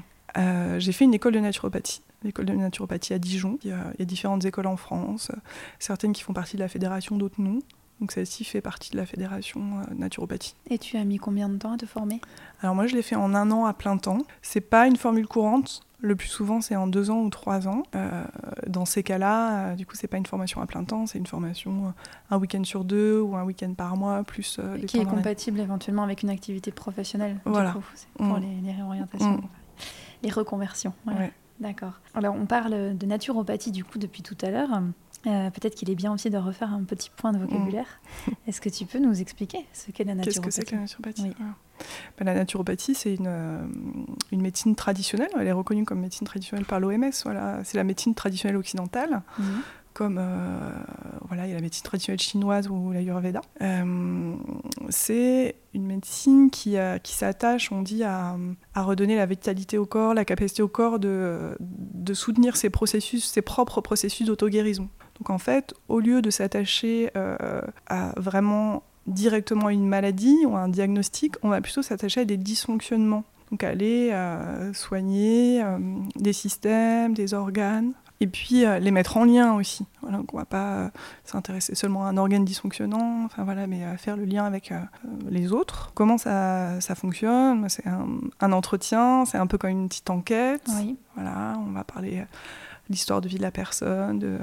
J'ai 0.80 0.92
fait 0.92 1.06
une 1.06 1.14
école 1.14 1.34
de 1.34 1.40
naturopathie, 1.40 2.02
l'école 2.24 2.46
de 2.46 2.54
naturopathie 2.54 3.14
à 3.14 3.20
Dijon. 3.20 3.58
Il 3.64 3.70
y, 3.70 3.74
a, 3.74 3.92
il 3.96 4.00
y 4.00 4.04
a 4.04 4.06
différentes 4.06 4.44
écoles 4.46 4.68
en 4.68 4.76
France, 4.78 5.32
certaines 5.80 6.12
qui 6.14 6.24
font 6.24 6.34
partie 6.34 6.58
de 6.58 6.62
la 6.62 6.68
fédération, 6.68 7.16
d'autres 7.18 7.40
non. 7.42 7.60
Donc 8.02 8.12
celle-ci 8.12 8.44
fait 8.44 8.60
partie 8.60 8.92
de 8.92 8.98
la 8.98 9.06
fédération 9.06 9.62
naturopathie. 9.98 10.54
Et 10.70 10.78
tu 10.78 10.98
as 10.98 11.06
mis 11.06 11.18
combien 11.18 11.48
de 11.48 11.56
temps 11.56 11.72
à 11.72 11.78
te 11.78 11.86
former? 11.86 12.20
Alors 12.62 12.76
moi 12.76 12.88
je 12.88 12.96
l'ai 12.96 13.02
fait 13.02 13.16
en 13.16 13.34
un 13.34 13.50
an 13.52 13.64
à 13.66 13.74
plein 13.74 13.96
temps. 13.98 14.18
C'est 14.42 14.60
pas 14.60 14.88
une 14.88 14.98
formule 14.98 15.28
courante. 15.28 15.82
Le 16.06 16.16
plus 16.16 16.28
souvent 16.28 16.62
c'est 16.62 16.76
en 16.76 16.86
deux 16.88 17.10
ans 17.10 17.22
ou 17.22 17.30
trois 17.30 17.68
ans. 17.68 17.82
Euh, 17.96 18.24
dans 18.68 18.86
ces 18.86 19.02
cas-là, 19.02 19.72
euh, 19.72 19.76
du 19.76 19.86
coup 19.88 19.96
c'est 19.96 20.08
pas 20.08 20.18
une 20.18 20.26
formation 20.26 20.62
à 20.62 20.68
plein 20.68 20.84
temps, 20.84 21.08
c'est 21.08 21.18
une 21.18 21.26
formation 21.26 21.88
euh, 21.88 21.90
un 22.36 22.38
week-end 22.38 22.64
sur 22.64 22.84
deux 22.84 23.20
ou 23.20 23.36
un 23.36 23.44
week-end 23.44 23.74
par 23.74 23.98
mois 23.98 24.24
plus 24.24 24.60
des 24.80 24.86
Qui 24.86 25.00
est 25.00 25.06
compatible 25.06 25.60
éventuellement 25.60 26.04
avec 26.04 26.22
une 26.24 26.30
activité 26.30 26.72
professionnelle. 26.72 27.36
du 27.46 27.52
Voilà. 27.52 27.72
coup. 27.72 27.84
C'est 27.96 28.08
pour 28.14 28.26
Mm. 28.38 28.42
les, 28.42 28.68
les 28.68 28.72
réorientations, 28.74 29.32
Mm. 29.38 29.42
les 30.24 30.30
reconversions. 30.32 30.94
voilà. 31.06 31.20
Ouais. 31.22 31.34
D'accord. 31.60 31.94
Alors 32.14 32.36
on 32.36 32.46
parle 32.46 32.98
de 32.98 33.06
naturopathie 33.06 33.72
du 33.72 33.84
coup 33.84 33.98
depuis 33.98 34.22
tout 34.24 34.38
à 34.42 34.50
l'heure. 34.52 34.82
Euh, 35.26 35.50
Peut-être 35.50 35.74
qu'il 35.76 35.90
est 35.90 35.96
bien 35.96 36.14
aussi 36.14 36.30
de 36.30 36.38
refaire 36.38 36.72
un 36.74 36.84
petit 36.84 37.10
point 37.16 37.32
de 37.32 37.40
vocabulaire. 37.40 37.88
Est-ce 38.48 38.62
que 38.62 38.70
tu 38.70 38.86
peux 38.86 39.00
nous 39.00 39.20
expliquer 39.22 39.66
ce 39.74 39.90
qu'est 39.92 40.04
la 40.04 40.14
Mm. 40.14 40.22
Qu'est-ce 40.22 40.40
naturopathie 40.40 40.46
que 40.50 40.52
c'est 40.54 40.66
que 40.66 40.76
la 40.76 40.82
naturopathie? 40.82 41.22
Oui. 41.24 41.34
Voilà. 41.38 41.54
Ben, 42.20 42.26
La 42.26 42.34
naturopathie, 42.36 42.94
c'est 42.94 43.16
une, 43.16 43.26
euh, 43.28 43.66
une 44.32 44.42
médecine 44.42 44.76
traditionnelle. 44.76 45.30
Elle 45.40 45.48
est 45.48 45.52
reconnue 45.52 45.84
comme 45.86 46.00
médecine 46.02 46.28
traditionnelle 46.28 46.66
par 46.66 46.80
l'OMS. 46.80 47.10
Voilà. 47.24 47.64
C'est 47.64 47.78
la 47.78 47.84
médecine 47.84 48.14
traditionnelle 48.14 48.58
occidentale, 48.58 49.22
Mhm. 49.40 49.46
Comme 49.96 50.18
euh, 50.20 50.70
voilà, 51.28 51.48
il 51.48 51.50
y 51.50 51.54
a 51.54 51.56
la 51.56 51.62
médecine 51.62 51.86
traditionnelle 51.86 52.20
chinoise 52.20 52.68
ou 52.68 52.92
l'Ayurveda. 52.92 53.42
Euh, 53.62 54.36
c'est 54.90 55.56
une 55.74 55.86
médecine 55.86 56.52
qui, 56.52 56.78
euh, 56.78 56.98
qui 56.98 57.14
s'attache, 57.14 57.72
on 57.72 57.82
dit, 57.82 58.04
à, 58.04 58.36
redonner 58.76 59.16
la 59.16 59.26
vitalité 59.26 59.78
au 59.78 59.86
corps, 59.86 60.14
la 60.14 60.26
capacité 60.26 60.62
au 60.62 60.68
corps 60.68 61.00
de, 61.00 61.58
de 61.62 62.14
soutenir 62.14 62.58
ses 62.58 62.70
processus, 62.70 63.24
ses 63.24 63.42
propres 63.42 63.80
processus 63.80 64.28
d'auto-guérison. 64.28 64.90
Donc 65.18 65.30
en 65.30 65.38
fait, 65.38 65.74
au 65.88 66.02
lieu 66.02 66.22
de 66.22 66.30
s'attacher 66.30 67.10
euh, 67.16 67.62
à 67.88 68.14
vraiment 68.18 68.84
directement 69.08 69.70
une 69.70 69.88
maladie 69.88 70.46
ou 70.46 70.58
à 70.58 70.60
un 70.60 70.68
diagnostic, 70.68 71.36
on 71.42 71.50
va 71.50 71.62
plutôt 71.62 71.82
s'attacher 71.82 72.22
à 72.22 72.26
des 72.26 72.38
dysfonctionnements. 72.38 73.24
Donc 73.50 73.64
aller 73.64 74.12
soigner 74.74 75.64
des 76.16 76.34
systèmes, 76.34 77.14
des 77.14 77.36
organes, 77.36 77.94
et 78.22 78.28
puis 78.28 78.66
euh, 78.66 78.80
les 78.80 78.92
mettre 78.92 79.18
en 79.18 79.26
lien 79.26 79.54
aussi. 79.56 79.86
Voilà, 80.02 80.18
donc 80.18 80.34
on 80.34 80.38
ne 80.38 80.42
va 80.42 80.46
pas 80.46 80.74
euh, 80.76 80.90
s'intéresser 81.24 81.76
seulement 81.76 82.06
à 82.06 82.10
un 82.10 82.18
organe 82.18 82.46
dysfonctionnant, 82.46 83.24
enfin 83.26 83.44
voilà, 83.44 83.68
mais 83.68 83.84
à 83.84 83.98
faire 83.98 84.16
le 84.18 84.26
lien 84.26 84.46
avec 84.46 84.72
euh, 84.72 84.80
les 85.30 85.52
autres. 85.52 85.92
Comment 85.94 86.18
ça, 86.18 86.80
ça 86.82 86.96
fonctionne? 86.96 87.68
C'est 87.70 87.88
un, 87.88 88.08
un 88.40 88.52
entretien, 88.52 89.26
c'est 89.26 89.38
un 89.38 89.48
peu 89.48 89.58
comme 89.58 89.72
une 89.72 89.88
petite 89.88 90.10
enquête. 90.10 90.64
Oui. 90.78 90.98
Voilà, 91.16 91.58
on 91.68 91.72
va 91.72 91.84
parler 91.84 92.18
de 92.18 92.26
l'histoire 92.90 93.22
de 93.22 93.28
vie 93.28 93.38
de 93.38 93.42
la 93.42 93.52
personne, 93.52 94.20
de, 94.20 94.38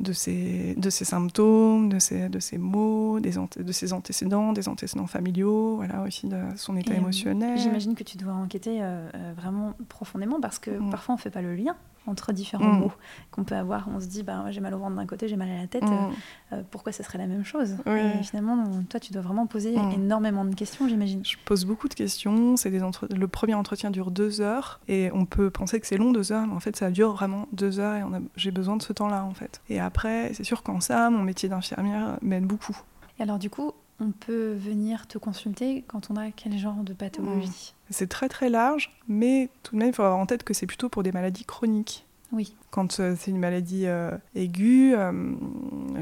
de, 0.00 0.12
ses, 0.12 0.74
de 0.76 0.88
ses 0.90 1.04
symptômes, 1.04 1.88
de 1.90 1.98
ses, 1.98 2.28
de 2.28 2.38
ses 2.40 2.56
maux, 2.56 3.20
des 3.20 3.32
de 3.56 3.72
ses 3.72 3.92
antécédents, 3.92 4.52
des 4.52 4.68
antécédents 4.68 5.06
familiaux, 5.06 5.76
voilà 5.76 6.02
aussi 6.02 6.26
de 6.26 6.38
son 6.56 6.76
état 6.76 6.92
Et, 6.92 6.96
euh, 6.96 7.00
émotionnel. 7.00 7.58
J'imagine 7.58 7.94
que 7.94 8.04
tu 8.04 8.16
dois 8.16 8.32
enquêter 8.32 8.80
euh, 8.82 9.08
euh, 9.14 9.32
vraiment 9.36 9.74
profondément 9.88 10.40
parce 10.40 10.58
que 10.58 10.70
Mm. 10.70 10.90
parfois 10.90 11.14
on 11.14 11.18
ne 11.18 11.22
fait 11.22 11.30
pas 11.30 11.42
le 11.42 11.54
lien 11.54 11.76
entre 12.06 12.32
différents 12.32 12.72
Mm. 12.72 12.80
mots 12.80 12.92
qu'on 13.30 13.44
peut 13.44 13.54
avoir. 13.54 13.86
On 13.94 14.00
se 14.00 14.06
dit, 14.06 14.22
bah, 14.22 14.44
j'ai 14.50 14.60
mal 14.60 14.74
au 14.74 14.78
ventre 14.78 14.96
d'un 14.96 15.06
côté, 15.06 15.28
j'ai 15.28 15.36
mal 15.36 15.48
à 15.50 15.58
la 15.58 15.66
tête, 15.66 15.82
Mm. 15.84 15.92
euh, 15.92 16.56
euh, 16.56 16.62
pourquoi 16.70 16.92
ça 16.92 17.04
serait 17.04 17.18
la 17.18 17.26
même 17.26 17.44
chose? 17.44 17.76
Oui. 17.86 18.00
Et 18.20 18.22
finalement, 18.22 18.64
toi, 18.88 18.98
tu 18.98 19.12
dois 19.12 19.22
vraiment 19.22 19.46
poser 19.46 19.76
Mm. 19.76 19.92
énormément 19.92 20.44
de 20.44 20.54
questions, 20.54 20.88
j'imagine. 20.88 21.24
Je 21.24 21.36
pose 21.44 21.64
beaucoup 21.64 21.88
de 21.88 21.94
questions. 21.94 22.56
C'est 22.56 22.70
des 22.70 22.82
entre- 22.82 23.06
Le 23.14 23.28
premier 23.28 23.54
entretien 23.54 23.90
dure 23.90 24.10
deux 24.10 24.40
heures 24.40 24.80
et 24.88 25.10
on 25.12 25.24
peut 25.26 25.50
penser 25.50 25.78
que 25.80 25.86
c'est 25.86 25.96
long 25.98 26.12
deux 26.12 26.32
heures, 26.32 26.46
mais 26.46 26.54
en 26.54 26.60
fait 26.60 26.76
ça 26.76 26.90
dure 26.90 27.12
vraiment 27.12 27.46
deux 27.52 27.78
heures 27.80 27.96
et 27.96 28.00
a... 28.00 28.20
j'ai 28.36 28.50
besoin 28.50 28.76
de 28.76 28.82
ce 28.82 28.92
temps-là 28.92 29.24
en 29.24 29.34
fait. 29.34 29.60
Et 29.68 29.78
après, 29.80 30.32
c'est 30.34 30.44
sûr 30.44 30.62
qu'en 30.62 30.80
ça, 30.80 31.10
mon 31.10 31.22
métier 31.22 31.48
d'infirmière 31.48 32.18
m'aide 32.22 32.44
beaucoup. 32.46 32.76
Et 33.18 33.22
alors, 33.22 33.38
du 33.38 33.50
coup, 33.50 33.72
on 34.00 34.10
peut 34.12 34.54
venir 34.54 35.06
te 35.06 35.18
consulter 35.18 35.84
quand 35.86 36.10
on 36.10 36.16
a 36.16 36.30
quel 36.30 36.56
genre 36.58 36.82
de 36.82 36.92
pathologie? 36.92 37.74
C'est 37.90 38.08
très 38.08 38.28
très 38.28 38.48
large, 38.48 38.90
mais 39.08 39.48
tout 39.62 39.74
de 39.74 39.78
même, 39.80 39.88
il 39.88 39.94
faut 39.94 40.02
avoir 40.02 40.18
en 40.18 40.26
tête 40.26 40.42
que 40.44 40.54
c'est 40.54 40.66
plutôt 40.66 40.88
pour 40.88 41.02
des 41.02 41.12
maladies 41.12 41.44
chroniques. 41.44 42.06
Oui. 42.32 42.54
Quand 42.70 43.00
euh, 43.00 43.14
c'est 43.18 43.30
une 43.32 43.38
maladie 43.40 43.86
euh, 43.86 44.12
aiguë, 44.36 44.94
euh, 44.94 45.12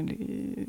les- 0.05 0.67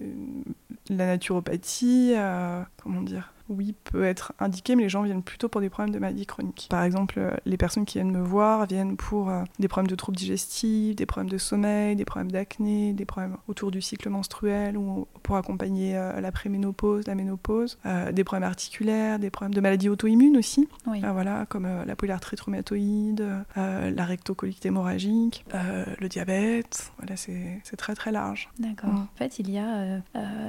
la 0.89 1.07
naturopathie, 1.07 2.15
euh, 2.17 2.63
comment 2.83 3.03
dire, 3.03 3.33
oui, 3.51 3.75
peut 3.85 4.05
être 4.05 4.33
indiqué, 4.39 4.77
mais 4.77 4.85
les 4.85 4.89
gens 4.89 5.03
viennent 5.03 5.25
plutôt 5.25 5.49
pour 5.49 5.61
des 5.61 5.69
problèmes 5.69 5.93
de 5.93 5.99
maladies 5.99 6.25
chroniques. 6.25 6.69
Par 6.71 6.85
exemple, 6.85 7.17
euh, 7.19 7.33
les 7.45 7.57
personnes 7.57 7.85
qui 7.85 7.99
viennent 7.99 8.13
me 8.13 8.23
voir 8.23 8.67
viennent 8.67 8.97
pour 8.97 9.29
euh, 9.29 9.43
des 9.59 9.67
problèmes 9.67 9.91
de 9.91 9.97
troubles 9.97 10.17
digestifs, 10.17 10.95
des 10.95 11.07
problèmes 11.07 11.31
de 11.31 11.37
sommeil, 11.37 11.97
des 11.97 12.05
problèmes 12.05 12.31
d'acné, 12.31 12.93
des 12.93 13.05
problèmes 13.05 13.37
autour 13.49 13.73
du 13.73 13.83
cycle 13.83 14.09
menstruel 14.09 14.77
ou 14.77 15.09
pour 15.25 15.37
accompagner 15.37 15.97
euh, 15.97 16.21
la 16.21 16.31
préménopause, 16.31 17.07
la 17.09 17.17
ménopause, 17.17 17.79
des 18.13 18.25
problèmes 18.25 18.49
articulaires, 18.49 19.19
des 19.19 19.31
problèmes 19.31 19.55
de 19.55 19.61
maladies 19.61 19.89
auto-immunes 19.89 20.37
aussi, 20.37 20.69
voilà, 20.85 21.47
comme 21.47 21.67
la 21.85 21.97
polyarthrite 21.97 22.41
rhumatoïde, 22.41 23.25
la 23.57 24.05
rectocolite 24.05 24.65
hémorragique, 24.65 25.45
le 25.53 26.09
diabète. 26.09 26.93
Voilà, 26.99 27.17
c'est 27.17 27.77
très 27.77 27.95
très 27.95 28.13
large. 28.13 28.49
D'accord. 28.59 28.91
En 28.91 29.17
fait, 29.17 29.39
il 29.39 29.51
y 29.51 29.59
a 29.59 30.01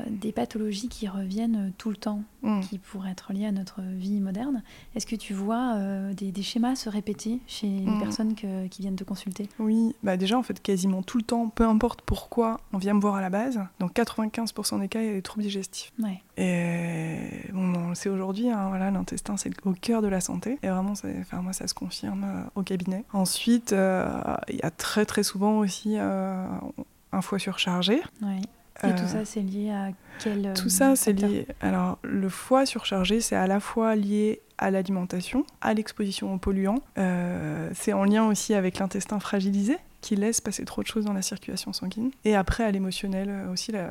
des 0.10 0.32
pathologies 0.32 0.90
qui 0.90 1.08
reviennent 1.08 1.72
tout 1.78 1.90
le 1.90 1.98
temps, 1.98 2.24
mm. 2.44 2.62
qui 2.62 2.78
pour 2.92 3.08
être 3.08 3.32
lié 3.32 3.46
à 3.46 3.54
notre 3.54 3.82
vie 3.82 4.20
moderne. 4.20 4.64
Est-ce 4.96 5.06
que 5.06 5.16
tu 5.16 5.34
vois 5.34 5.76
euh, 5.76 6.14
des, 6.14 6.44
schémas 6.44 6.76
se 6.76 6.90
répéter 6.90 7.40
chez 7.48 7.68
les 7.68 7.86
mm. 7.86 8.00
personnes 8.02 8.36
qui 8.36 8.82
viennent 8.82 8.98
te 8.98 9.06
consulter? 9.06 9.48
Oui, 9.60 9.96
bah 10.04 10.18
déjà 10.18 10.38
en 10.38 10.44
fait 10.44 10.62
quasiment 10.62 11.02
tout 11.02 11.18
le 11.18 11.24
temps, 11.24 11.48
peu 11.48 11.66
importe 11.66 12.02
pourquoi 12.02 12.60
on 12.74 12.78
vient 12.78 12.94
me 12.94 13.00
voir 13.00 13.16
à 13.16 13.22
la 13.22 13.30
base, 13.30 13.62
dans 13.80 13.88
95% 13.88 14.82
des 14.82 14.90
cas 14.90 15.02
il 15.02 15.08
y 15.08 15.10
a 15.10 15.14
des 15.14 15.22
troubles 15.22 15.44
digestifs. 15.44 15.94
Ouais. 16.04 16.22
Et 16.36 17.50
bon, 17.54 17.74
on 17.76 17.90
le 17.90 17.96
sait 17.96 18.10
aujourd'hui, 18.10 18.50
hein, 18.50 18.68
voilà, 18.68 18.92
l'intestin 18.92 19.38
c'est 19.38 19.52
au 19.66 19.72
cœur 19.72 20.02
de 20.02 20.10
la 20.10 20.20
santé 20.20 20.60
et 20.62 20.68
vraiment, 20.68 20.94
enfin, 21.22 21.42
moi 21.42 21.54
ça 21.54 21.68
se 21.68 21.74
confirme 21.74 22.26
euh, 22.26 22.44
au 22.56 22.64
cabinet. 22.64 23.06
Ensuite, 23.14 23.72
euh, 23.72 24.12
il 24.50 24.58
y 24.58 24.64
a 24.64 24.72
très 24.72 25.06
très 25.06 25.24
souvent 25.24 25.60
aussi 25.60 25.98
un 25.98 27.22
foie 27.22 27.40
surchargé. 27.40 28.02
Ouais. 28.22 28.42
Et 28.84 28.96
tout 28.96 29.08
ça, 29.08 29.26
c'est 29.26 29.42
lié 29.42 29.70
à 29.70 29.90
quel 30.20 30.54
Tout 30.54 30.70
ça, 30.70 30.96
c'est 30.96 31.14
lié. 31.14 31.48
Alors, 31.62 31.98
le 32.04 32.30
foie 32.30 32.66
surchargé, 32.66 33.22
c'est 33.22 33.36
à 33.36 33.48
la 33.48 33.60
fois 33.60 33.96
lié 33.96 34.42
à 34.62 34.70
l'alimentation, 34.70 35.46
à 35.60 35.74
l'exposition 35.74 36.34
aux 36.34 36.38
polluants. 36.38 36.84
Euh, 36.98 37.70
c'est 37.74 37.94
en 37.94 38.04
lien 38.06 38.28
aussi 38.28 38.54
avec 38.54 38.78
l'intestin 38.78 39.20
fragilisé 39.20 39.78
qui 40.02 40.16
laisse 40.16 40.42
passer 40.42 40.66
trop 40.66 40.82
de 40.82 40.88
choses 40.88 41.06
dans 41.06 41.14
la 41.14 41.22
circulation 41.22 41.74
sanguine. 41.74 42.12
Et 42.26 42.36
après, 42.36 42.64
à 42.64 42.72
l'émotionnel 42.72 43.30
euh, 43.30 43.52
aussi, 43.52 43.72
la, 43.72 43.90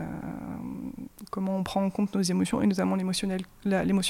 comment 1.30 1.56
on 1.56 1.62
prend 1.62 1.84
en 1.84 1.90
compte 1.90 2.14
nos 2.14 2.22
émotions, 2.22 2.62
et 2.62 2.66
notamment 2.66 2.96
l'émotion 2.96 3.26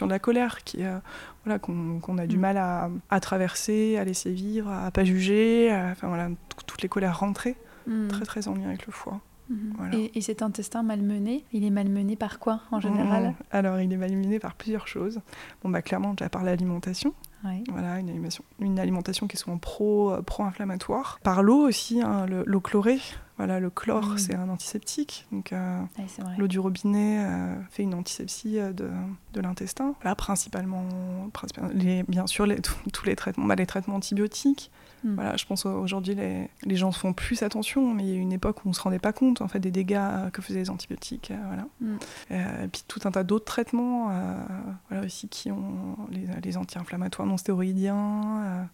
de 0.07 0.11
la 0.11 0.19
colère, 0.19 0.63
qui, 0.65 0.85
euh, 0.85 0.99
voilà, 1.45 1.59
qu'on 1.59 2.19
a 2.19 2.27
du 2.27 2.37
mm. 2.37 2.41
mal 2.41 2.57
à, 2.57 2.91
à, 3.11 3.21
traverser, 3.21 3.99
à 3.99 4.05
laisser 4.05 4.31
vivre, 4.31 4.71
à 4.71 4.91
pas 4.91 5.05
juger, 5.05 5.71
enfin 5.93 6.09
voilà, 6.09 6.29
toutes 6.67 6.83
les 6.83 6.89
colères 6.89 7.19
rentrées, 7.19 7.57
mm. 7.87 8.09
très 8.09 8.25
très 8.25 8.49
en 8.49 8.55
lien 8.55 8.69
avec 8.69 8.87
le 8.87 8.93
foie. 8.93 9.21
Mhm. 9.51 10.09
Et, 10.15 10.21
cet 10.21 10.43
intestin 10.43 10.83
malmené, 10.83 11.45
il 11.53 11.65
est 11.65 11.71
malmené 11.71 12.15
par 12.17 12.39
quoi 12.39 12.61
en 12.71 12.81
général 12.81 13.25
mhm. 13.25 13.35
Alors, 13.51 13.81
il 13.81 13.93
est 13.93 13.97
malmené 13.97 14.39
par 14.39 14.55
plusieurs 14.55 14.87
choses. 14.87 15.21
Bon, 15.63 15.69
bah, 15.69 15.83
clairement, 15.83 16.15
déjà 16.15 16.29
par 16.29 16.45
l'alimentation. 16.45 17.15
Voilà, 17.71 17.99
une 17.99 18.11
alimentation, 18.11 18.45
une 18.61 18.79
alimentation 18.79 19.27
qui 19.27 19.37
est 19.37 19.41
souvent 19.41 19.57
pro, 19.57 20.13
euh, 20.13 20.23
pro-inflammatoire. 20.23 21.19
Par 21.23 21.43
l'eau 21.43 21.67
aussi, 21.67 22.03
hein, 22.03 22.27
l'eau 22.27 22.61
chlorée. 22.61 23.01
Voilà, 23.39 23.59
le 23.59 23.71
chlore, 23.71 24.05
mhm. 24.05 24.19
c'est 24.19 24.35
un 24.35 24.51
antiseptique. 24.51 25.27
Donc, 25.33 25.55
euh, 25.55 25.81
l'eau 26.37 26.47
du 26.47 26.59
robinet 26.59 27.25
euh, 27.25 27.55
fait 27.71 27.83
une 27.83 27.95
antisepsie 27.95 28.59
de, 28.59 28.91
de 29.33 29.41
l'intestin. 29.41 29.95
Là, 30.05 30.15
principalement, 30.15 30.85
principalement 31.33 31.71
les, 31.73 32.03
bien 32.03 32.27
sûr, 32.27 32.45
les, 32.45 32.61
tous 32.61 33.07
les 33.07 33.17
traitements, 33.17 33.47
bah, 33.47 33.55
les 33.55 33.67
traitements 33.67 33.97
antibiotiques, 33.97 34.71
Hmm. 35.05 35.15
Voilà, 35.15 35.37
je 35.37 35.47
pense 35.47 35.67
aujourd'hui 35.67 36.15
les, 36.15 36.49
les 36.65 36.77
gens 36.77 36.93
font 36.93 37.13
plus 37.13 37.43
attention, 37.43 37.95
mais 37.95 38.05
il 38.05 38.09
y 38.11 38.13
a 38.13 38.17
une 38.17 38.33
époque 38.33 38.65
où 38.65 38.69
on 38.69 38.73
se 38.73 38.81
rendait 38.81 38.99
pas 38.99 39.13
compte 39.13 39.41
en 39.41 39.49
fait 39.49 39.61
des 39.61 39.71
dégâts 39.71 40.31
que 40.33 40.43
faisaient 40.43 40.61
les 40.61 40.71
antibiotiques. 40.71 41.31
Euh, 41.31 41.37
voilà. 41.47 41.67
Hmm. 41.81 41.97
Euh, 42.31 42.65
et 42.65 42.69
puis 42.69 42.83
tout 42.87 43.01
un 43.05 43.11
tas 43.11 43.25
d'autres 43.25 43.45
traitements 43.45 44.09
euh, 44.11 44.35
voilà, 44.89 45.07
aussi 45.07 45.29
qui 45.29 45.51
ont 45.51 45.97
les, 46.11 46.27
les 46.43 46.57
anti-inflammatoires 46.57 47.27
non 47.27 47.37
stéroïdiens. 47.37 48.69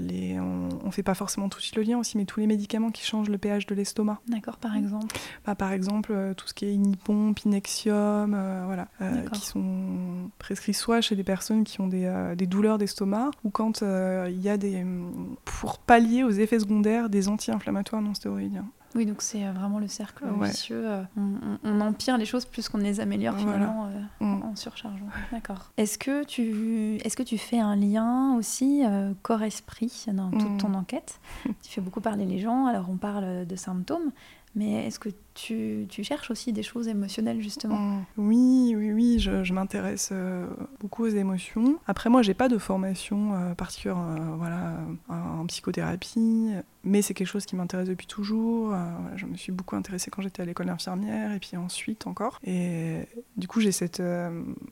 les, 0.00 0.38
on, 0.40 0.68
ne 0.86 0.90
fait 0.90 1.02
pas 1.02 1.14
forcément 1.14 1.48
tout 1.48 1.58
de 1.58 1.62
suite 1.62 1.76
le 1.76 1.82
lien 1.82 1.98
aussi, 1.98 2.16
mais 2.16 2.24
tous 2.24 2.40
les 2.40 2.46
médicaments 2.46 2.90
qui 2.90 3.04
changent 3.04 3.28
le 3.28 3.38
pH 3.38 3.66
de 3.66 3.74
l'estomac. 3.74 4.20
D'accord, 4.26 4.56
par 4.56 4.76
exemple. 4.76 5.16
Bah, 5.46 5.54
par 5.54 5.72
exemple, 5.72 6.34
tout 6.36 6.46
ce 6.46 6.54
qui 6.54 6.64
est 6.66 6.74
inipon, 6.74 7.34
pinexium, 7.34 8.30
voilà, 8.66 8.88
qui 9.32 9.40
sont 9.40 10.30
prescrits 10.38 10.74
soit 10.74 11.00
chez 11.00 11.16
des 11.16 11.24
personnes 11.24 11.64
qui 11.64 11.80
ont 11.80 11.88
des, 11.88 12.34
des 12.36 12.46
douleurs 12.46 12.78
d'estomac 12.78 13.30
ou 13.44 13.50
quand 13.50 13.82
il 13.82 14.40
y 14.40 14.48
a 14.48 14.56
des 14.56 14.84
pour 15.58 15.78
pallier 15.78 16.22
aux 16.22 16.30
effets 16.30 16.60
secondaires 16.60 17.08
des 17.08 17.28
anti-inflammatoires 17.28 18.00
non 18.00 18.14
stéroïdiens. 18.14 18.66
Oui, 18.94 19.06
donc 19.06 19.20
c'est 19.22 19.44
euh, 19.44 19.50
vraiment 19.52 19.80
le 19.80 19.88
cercle 19.88 20.24
vicieux. 20.40 20.88
Euh, 20.88 21.02
on, 21.64 21.80
empire 21.80 22.16
les 22.16 22.24
choses 22.24 22.44
plus 22.44 22.68
qu'on 22.68 22.78
les 22.78 23.00
améliore 23.00 23.36
finalement 23.36 23.86
euh, 23.86 24.24
mm. 24.24 24.42
en 24.44 24.56
surchargeant. 24.56 25.08
D'accord. 25.32 25.72
Est-ce 25.76 25.98
que, 25.98 26.24
tu, 26.24 26.96
est 27.04 27.14
que 27.14 27.24
tu 27.24 27.38
fais 27.38 27.58
un 27.58 27.74
lien 27.74 28.34
aussi 28.36 28.82
corps-esprit 29.22 30.06
dans 30.12 30.30
toute 30.30 30.52
mm. 30.52 30.58
ton 30.58 30.74
enquête? 30.74 31.20
Tu 31.62 31.72
fais 31.72 31.80
beaucoup 31.80 32.00
parler 32.00 32.24
les 32.24 32.38
gens, 32.38 32.66
alors 32.66 32.88
on 32.88 32.96
parle 32.96 33.44
de 33.44 33.56
symptômes, 33.56 34.12
mais 34.58 34.86
est-ce 34.86 34.98
que 34.98 35.10
tu, 35.34 35.86
tu, 35.88 36.02
cherches 36.02 36.32
aussi 36.32 36.52
des 36.52 36.64
choses 36.64 36.88
émotionnelles 36.88 37.40
justement? 37.40 37.76
Mm. 37.76 38.04
Oui, 38.16 38.74
oui, 38.76 38.92
oui, 38.92 39.18
je, 39.20 39.44
je 39.44 39.52
m'intéresse 39.54 40.08
euh, 40.10 40.48
beaucoup 40.80 41.04
aux 41.04 41.08
émotions. 41.08 41.78
Après, 41.86 42.10
moi, 42.10 42.22
j'ai 42.22 42.34
pas 42.34 42.48
de 42.48 42.58
formation 42.58 43.34
euh, 43.34 43.54
particulière 43.54 43.98
euh, 43.98 44.34
voilà, 44.36 44.74
en 45.08 45.46
psychothérapie, 45.46 46.50
mais 46.82 47.02
c'est 47.02 47.14
quelque 47.14 47.28
chose 47.28 47.46
qui 47.46 47.54
m'intéresse 47.54 47.88
depuis 47.88 48.08
toujours. 48.08 48.74
je 49.14 49.26
me 49.26 49.36
suis 49.36 49.52
beaucoup 49.52 49.76
intéressée 49.76 50.10
quand 50.10 50.22
j'étais 50.22 50.42
à 50.42 50.44
l'école 50.44 50.70
infirmière 50.70 51.32
et 51.32 51.38
puis 51.38 51.56
ensuite 51.56 52.08
encore. 52.08 52.40
Et 52.44 53.02
du 53.38 53.48
coup, 53.48 53.60
j'ai 53.60 53.72
cette, 53.72 54.02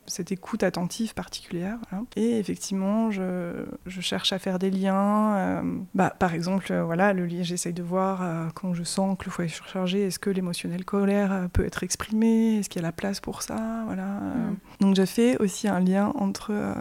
cette 0.07 0.33
écoute 0.33 0.63
attentive 0.63 1.15
particulière. 1.15 1.79
Et 2.17 2.39
effectivement, 2.39 3.11
je, 3.11 3.65
je, 3.87 4.01
cherche 4.01 4.33
à 4.33 4.39
faire 4.39 4.59
des 4.59 4.71
liens. 4.71 5.63
bah, 5.95 6.11
par 6.11 6.35
exemple, 6.35 6.75
voilà, 6.85 7.13
le 7.13 7.27
lien, 7.27 7.43
j'essaye 7.43 7.73
de 7.73 7.83
voir 7.83 8.53
quand 8.55 8.75
je 8.75 8.83
sens 8.83 9.17
que 9.19 9.25
le 9.25 9.31
foie 9.31 9.45
est 9.45 9.49
surchargé, 9.49 10.03
est-ce 10.03 10.19
que 10.19 10.31
l'émotion 10.31 10.69
colère 10.85 11.33
euh, 11.33 11.49
peut 11.49 11.65
être 11.65 11.83
exprimée 11.83 12.59
Est-ce 12.59 12.69
qu'il 12.69 12.81
y 12.81 12.85
a 12.85 12.89
la 12.89 12.93
place 12.93 13.21
pour 13.21 13.43
ça 13.43 13.83
voilà. 13.87 14.07
Mm. 14.07 14.57
Donc 14.81 14.97
j'ai 14.97 15.07
fait 15.07 15.37
aussi 15.39 15.69
un 15.69 15.81
lien 15.81 16.13
entre, 16.17 16.53
euh, 16.53 16.75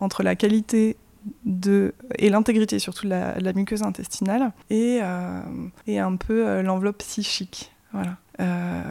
entre 0.00 0.22
la 0.22 0.36
qualité 0.36 0.96
de, 1.44 1.94
et 2.18 2.30
l'intégrité 2.30 2.78
surtout 2.78 3.06
de 3.06 3.10
la, 3.10 3.52
muqueuse 3.52 3.82
intestinale 3.82 4.52
et, 4.70 5.00
euh, 5.02 5.40
et 5.86 5.98
un 5.98 6.16
peu 6.16 6.62
l'enveloppe 6.62 6.98
psychique. 6.98 7.72
Voilà. 7.92 8.16
Euh, 8.40 8.82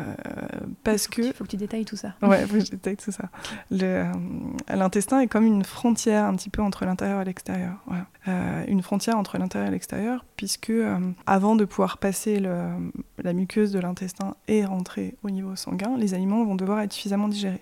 parce 0.84 1.08
que. 1.08 1.22
Il 1.22 1.34
faut 1.34 1.44
que 1.44 1.50
tu 1.50 1.58
détailles 1.58 1.86
tout 1.86 1.96
ça. 1.96 2.14
Ouais, 2.22 2.46
faut 2.46 2.56
que 2.56 2.66
je 2.66 2.72
détaille 2.72 2.98
tout 2.98 3.12
ça. 3.12 3.30
Euh, 3.72 4.12
l'intestin 4.70 5.22
est 5.22 5.28
comme 5.28 5.46
une 5.46 5.64
frontière 5.64 6.26
un 6.26 6.36
petit 6.36 6.50
peu 6.50 6.62
entre 6.62 6.86
l'intérieur 6.86 7.22
et 7.22 7.26
l'extérieur. 7.26 7.78
Euh, 8.28 8.66
une 8.68 8.82
frontière 8.82 9.18
entre 9.18 9.38
l'intérieur 9.38 9.70
et 9.70 9.72
l'extérieur, 9.72 10.26
puisque 10.36 10.74
avant 11.26 11.56
de 11.56 11.66
pouvoir 11.66 11.98
passer 11.98 12.40
le, 12.40 12.92
la 13.24 13.34
muqueuse 13.34 13.72
de 13.72 13.80
l'intestin 13.80 14.36
et 14.48 14.66
rentrer 14.66 15.16
au 15.24 15.30
niveau 15.30 15.56
sanguin, 15.56 15.96
les 15.98 16.14
aliments 16.14 16.44
vont 16.44 16.56
devoir 16.56 16.82
être 16.82 16.94
suffisamment 16.94 17.30
digérés. 17.30 17.62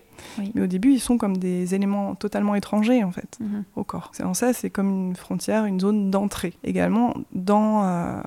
Mais 0.54 0.62
au 0.62 0.66
début, 0.66 0.92
ils 0.92 1.00
sont 1.00 1.18
comme 1.18 1.36
des 1.36 1.74
éléments 1.74 2.14
totalement 2.14 2.54
étrangers 2.54 3.04
en 3.04 3.12
fait 3.12 3.36
mhm. 3.38 3.64
au 3.76 3.84
corps. 3.84 4.12
En 4.24 4.34
ça, 4.34 4.52
c'est 4.52 4.70
comme 4.70 5.08
une 5.08 5.16
frontière, 5.16 5.66
une 5.66 5.78
zone 5.78 6.10
d'entrée. 6.10 6.54
Également, 6.64 7.14
dans, 7.32 8.22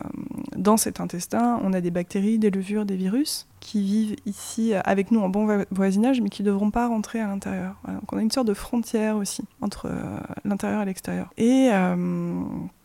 dans 0.60 0.78
cet 0.78 1.00
intestin, 1.00 1.60
on 1.64 1.74
a 1.74 1.82
des 1.82 1.92
bactéries, 1.92 2.38
des 2.38 2.52
levures, 2.52 2.86
des 2.86 2.98
virus 2.98 3.48
qui 3.70 3.84
vivent 3.84 4.16
ici 4.26 4.74
euh, 4.74 4.82
avec 4.84 5.12
nous 5.12 5.20
en 5.20 5.30
bon 5.30 5.64
voisinage, 5.70 6.22
mais 6.22 6.30
qui 6.30 6.42
ne 6.42 6.48
devront 6.48 6.72
pas 6.72 6.88
rentrer 6.88 7.20
à 7.20 7.28
l'intérieur. 7.28 7.76
Donc 7.88 8.12
on 8.12 8.18
a 8.18 8.22
une 8.22 8.32
sorte 8.32 8.48
de 8.48 8.56
frontière 8.56 9.16
aussi 9.16 9.44
entre 9.62 9.86
euh, 9.86 10.18
l'intérieur 10.44 10.82
et 10.82 10.86
l'extérieur. 10.86 11.30
Et 11.38 11.70
euh, 11.72 11.96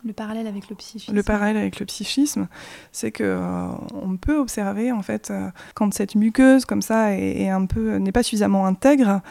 le 0.05 0.12
parallèle 0.12 0.47
avec 0.47 0.69
le 0.69 0.76
psychisme. 0.76 1.14
Le 1.14 1.23
parallèle 1.23 1.57
avec 1.57 1.81
le 1.81 1.87
psychisme, 1.87 2.49
c'est 2.93 3.12
que 3.12 3.41
on 3.95 4.19
peut 4.19 4.37
observer 4.37 4.93
en 4.93 5.00
fait 5.00 5.33
quand 5.75 5.95
cette 5.95 6.14
muqueuse 6.14 6.67
comme 6.67 6.83
ça 6.83 7.17
est, 7.17 7.49
un 7.49 7.64
peu 7.64 7.97
n'est 7.97 8.12
pas 8.12 8.23
suffisamment 8.23 8.67
intègre, 8.67 9.23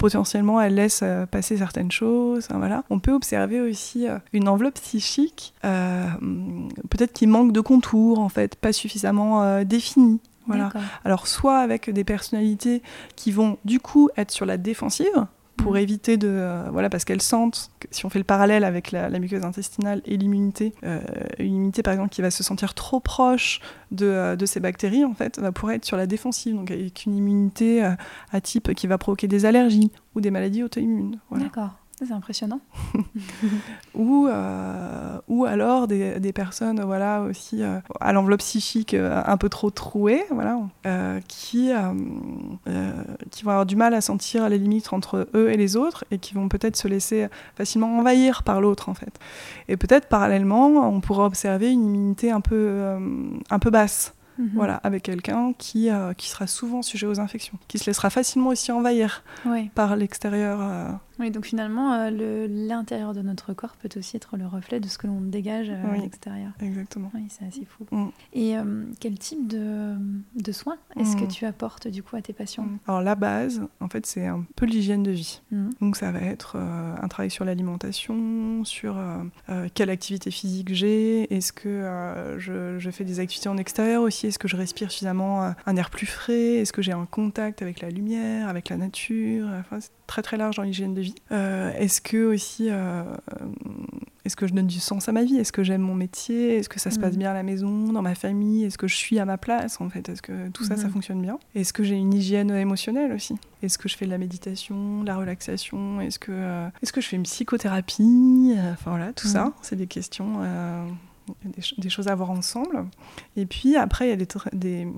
potentiellement 0.00 0.60
elle 0.60 0.74
laisse 0.74 1.04
passer 1.30 1.58
certaines 1.58 1.92
choses. 1.92 2.48
voilà. 2.52 2.82
On 2.90 2.98
peut 2.98 3.12
observer 3.12 3.60
aussi 3.60 4.08
une 4.32 4.48
enveloppe 4.48 4.80
psychique, 4.80 5.54
peut-être 5.62 7.12
qui 7.12 7.28
manque 7.28 7.52
de 7.52 7.60
contours 7.60 8.18
en 8.18 8.28
fait, 8.28 8.56
pas 8.56 8.72
suffisamment 8.72 9.62
définie. 9.62 10.18
Voilà. 10.46 10.70
Alors 11.04 11.26
soit 11.26 11.58
avec 11.58 11.90
des 11.90 12.04
personnalités 12.04 12.82
qui 13.16 13.32
vont 13.32 13.58
du 13.64 13.80
coup 13.80 14.08
être 14.16 14.30
sur 14.30 14.46
la 14.46 14.56
défensive 14.56 15.26
pour 15.56 15.74
mm. 15.74 15.78
éviter 15.78 16.16
de 16.16 16.28
euh, 16.28 16.68
voilà 16.70 16.90
parce 16.90 17.04
qu'elles 17.04 17.22
sentent 17.22 17.70
que, 17.80 17.88
si 17.90 18.06
on 18.06 18.10
fait 18.10 18.18
le 18.18 18.24
parallèle 18.24 18.64
avec 18.64 18.92
la, 18.92 19.10
muqueuse 19.10 19.44
intestinale 19.44 20.02
et 20.04 20.16
l'immunité 20.16 20.72
euh, 20.84 21.00
une 21.38 21.54
immunité 21.54 21.82
par 21.82 21.94
exemple 21.94 22.10
qui 22.10 22.22
va 22.22 22.30
se 22.30 22.42
sentir 22.42 22.74
trop 22.74 23.00
proche 23.00 23.60
de, 23.90 24.06
euh, 24.06 24.36
de, 24.36 24.46
ces 24.46 24.60
bactéries 24.60 25.04
en 25.04 25.14
fait 25.14 25.38
va 25.38 25.52
pouvoir 25.52 25.74
être 25.74 25.84
sur 25.84 25.96
la 25.96 26.06
défensive 26.06 26.54
donc 26.54 26.70
avec 26.70 27.06
une 27.06 27.16
immunité 27.16 27.82
à 27.82 28.40
type 28.40 28.74
qui 28.74 28.86
va 28.86 28.98
provoquer 28.98 29.28
des 29.28 29.46
allergies 29.46 29.90
ou 30.14 30.20
des 30.20 30.30
maladies 30.30 30.62
auto-immunes 30.62 31.18
d'accord 31.32 31.70
C'est 31.98 32.12
impressionnant. 32.12 32.60
ou, 33.94 34.26
euh, 34.28 35.18
ou 35.28 35.46
alors 35.46 35.88
des, 35.88 36.20
des, 36.20 36.32
personnes 36.34 36.82
voilà, 36.82 37.22
aussi 37.22 37.62
euh, 37.62 37.80
à 38.00 38.12
l'enveloppe 38.12 38.40
psychique 38.40 38.92
euh, 38.92 39.22
un 39.24 39.38
peu 39.38 39.48
trop 39.48 39.70
trouée, 39.70 40.22
voilà, 40.30 40.58
qui, 41.26 41.70
qui 43.30 43.44
vont 43.44 43.50
avoir 43.50 43.64
du 43.64 43.76
mal 43.76 43.94
à 43.94 44.02
sentir 44.02 44.46
les 44.50 44.58
limites 44.58 44.92
entre 44.92 45.26
eux 45.34 45.50
et 45.50 45.56
les 45.56 45.76
autres 45.76 46.04
et 46.10 46.18
qui 46.18 46.34
vont 46.34 46.50
peut-être 46.50 46.76
se 46.76 46.86
laisser 46.86 47.28
facilement 47.54 47.96
envahir 47.98 48.42
par 48.42 48.60
l'autre 48.60 48.90
en 48.90 48.94
fait. 48.94 49.18
Et 49.68 49.78
peut-être 49.78 50.08
parallèlement, 50.08 50.66
on 50.66 51.00
pourra 51.00 51.24
observer 51.24 51.72
une 51.72 51.84
immunité 51.84 52.30
un 52.30 52.42
peu, 52.42 52.98
un 53.48 53.58
peu 53.58 53.70
basse. 53.70 54.12
Mhm. 54.38 54.50
Voilà, 54.52 54.74
avec 54.84 55.02
quelqu'un 55.02 55.54
qui, 55.56 55.88
qui 56.18 56.28
sera 56.28 56.46
souvent 56.46 56.82
sujet 56.82 57.06
aux 57.06 57.20
infections, 57.20 57.58
qui 57.68 57.78
se 57.78 57.86
laissera 57.86 58.10
facilement 58.10 58.50
aussi 58.50 58.70
envahir 58.70 59.24
par 59.74 59.96
l'extérieur 59.96 60.98
oui, 61.18 61.30
donc 61.30 61.46
finalement, 61.46 61.94
euh, 61.94 62.46
l'intérieur 62.48 63.14
de 63.14 63.22
notre 63.22 63.54
corps 63.54 63.76
peut 63.76 63.88
aussi 63.96 64.16
être 64.16 64.36
le 64.36 64.46
reflet 64.46 64.80
de 64.80 64.88
ce 64.88 64.98
que 64.98 65.06
l'on 65.06 65.20
dégage 65.20 65.70
euh, 65.70 65.94
à 65.94 65.96
l'extérieur. 65.96 66.52
Exactement. 66.60 67.10
Oui, 67.14 67.26
c'est 67.28 67.46
assez 67.46 67.64
fou. 67.64 67.86
Mm. 67.90 68.08
Et 68.34 68.58
euh, 68.58 68.84
quel 69.00 69.18
type 69.18 69.46
de, 69.46 69.94
de 70.34 70.52
soins 70.52 70.76
est-ce 70.98 71.16
que 71.16 71.24
mm. 71.24 71.28
tu 71.28 71.46
apportes 71.46 71.88
du 71.88 72.02
coup 72.02 72.16
à 72.16 72.22
tes 72.22 72.32
patients? 72.32 72.64
Mm. 72.64 72.78
Alors 72.86 73.02
la 73.02 73.14
base, 73.14 73.62
en 73.80 73.88
fait, 73.88 74.04
c'est 74.04 74.26
un 74.26 74.44
peu 74.56 74.66
l'hygiène 74.66 75.02
de 75.02 75.10
vie. 75.10 75.40
Donc 75.80 75.96
ça 75.96 76.12
va 76.12 76.20
être 76.20 76.56
un 76.56 77.08
travail 77.08 77.30
sur 77.30 77.44
l'alimentation, 77.44 78.64
sur 78.64 78.98
quelle 79.74 79.90
activité 79.90 80.30
physique 80.30 80.72
j'ai, 80.72 81.32
est-ce 81.34 81.52
que 81.52 82.34
je, 82.38 82.78
je, 82.78 82.90
fais 82.90 83.04
des 83.04 83.20
activités 83.20 83.48
en 83.48 83.56
extérieur 83.56 84.02
aussi, 84.02 84.26
est-ce 84.26 84.38
que 84.38 84.48
je 84.48 84.56
respire 84.56 84.90
suffisamment 84.90 85.54
un 85.66 85.76
air 85.76 85.90
plus 85.90 86.06
frais, 86.06 86.56
est-ce 86.56 86.72
que 86.72 86.82
j'ai 86.82 86.92
un 86.92 87.06
contact 87.06 87.62
avec 87.62 87.80
la 87.80 87.90
lumière, 87.90 88.48
avec 88.48 88.68
la 88.68 88.76
nature? 88.76 89.48
Enfin, 89.60 89.80
c'est 89.80 89.90
très 90.06 90.22
très 90.22 90.36
large 90.36 90.56
dans 90.56 90.62
l'hygiène 90.62 90.94
de 90.94 91.00
vie. 91.00 91.05
Euh, 91.32 91.72
est-ce 91.74 92.00
que 92.00 92.24
aussi, 92.26 92.68
euh, 92.70 93.02
est-ce 94.24 94.36
que 94.36 94.46
je 94.46 94.54
donne 94.54 94.66
du 94.66 94.80
sens 94.80 95.08
à 95.08 95.12
ma 95.12 95.24
vie? 95.24 95.36
Est-ce 95.36 95.52
que 95.52 95.62
j'aime 95.62 95.82
mon 95.82 95.94
métier? 95.94 96.56
Est-ce 96.56 96.68
que 96.68 96.80
ça 96.80 96.90
se 96.90 96.98
passe 96.98 97.14
mm. 97.14 97.18
bien 97.18 97.30
à 97.30 97.34
la 97.34 97.42
maison, 97.42 97.92
dans 97.92 98.02
ma 98.02 98.14
famille? 98.14 98.64
Est-ce 98.64 98.78
que 98.78 98.88
je 98.88 98.96
suis 98.96 99.18
à 99.18 99.24
ma 99.24 99.38
place 99.38 99.80
en 99.80 99.88
fait? 99.88 100.08
Est-ce 100.08 100.22
que 100.22 100.48
tout 100.50 100.64
ça, 100.64 100.76
ça 100.76 100.86
mm-hmm. 100.86 100.90
fonctionne 100.90 101.22
bien? 101.22 101.38
Est-ce 101.54 101.72
que 101.72 101.82
j'ai 101.82 101.96
une 101.96 102.14
hygiène 102.14 102.50
émotionnelle 102.50 103.12
aussi? 103.12 103.34
Est-ce 103.62 103.78
que 103.78 103.88
je 103.88 103.96
fais 103.96 104.06
de 104.06 104.10
la 104.10 104.18
méditation, 104.18 105.02
de 105.02 105.06
la 105.06 105.16
relaxation? 105.16 106.00
Est-ce 106.00 106.18
que, 106.18 106.32
euh, 106.32 106.68
est-ce 106.82 106.92
que 106.92 107.00
je 107.00 107.08
fais 107.08 107.16
une 107.16 107.24
psychothérapie? 107.24 108.54
Enfin 108.72 108.90
voilà, 108.90 109.12
tout 109.12 109.28
ça, 109.28 109.46
mm. 109.46 109.52
c'est 109.62 109.76
des 109.76 109.86
questions 109.86 110.40
des, 111.44 111.62
des, 111.78 111.88
choses 111.88 112.08
à 112.08 112.14
voir 112.14 112.30
ensemble. 112.30 112.86
Et 113.36 113.46
puis 113.46 113.76
après, 113.76 114.06
il 114.06 114.10
y 114.10 114.12
a 114.12 114.16
des, 114.16 114.28
des, 114.52 114.88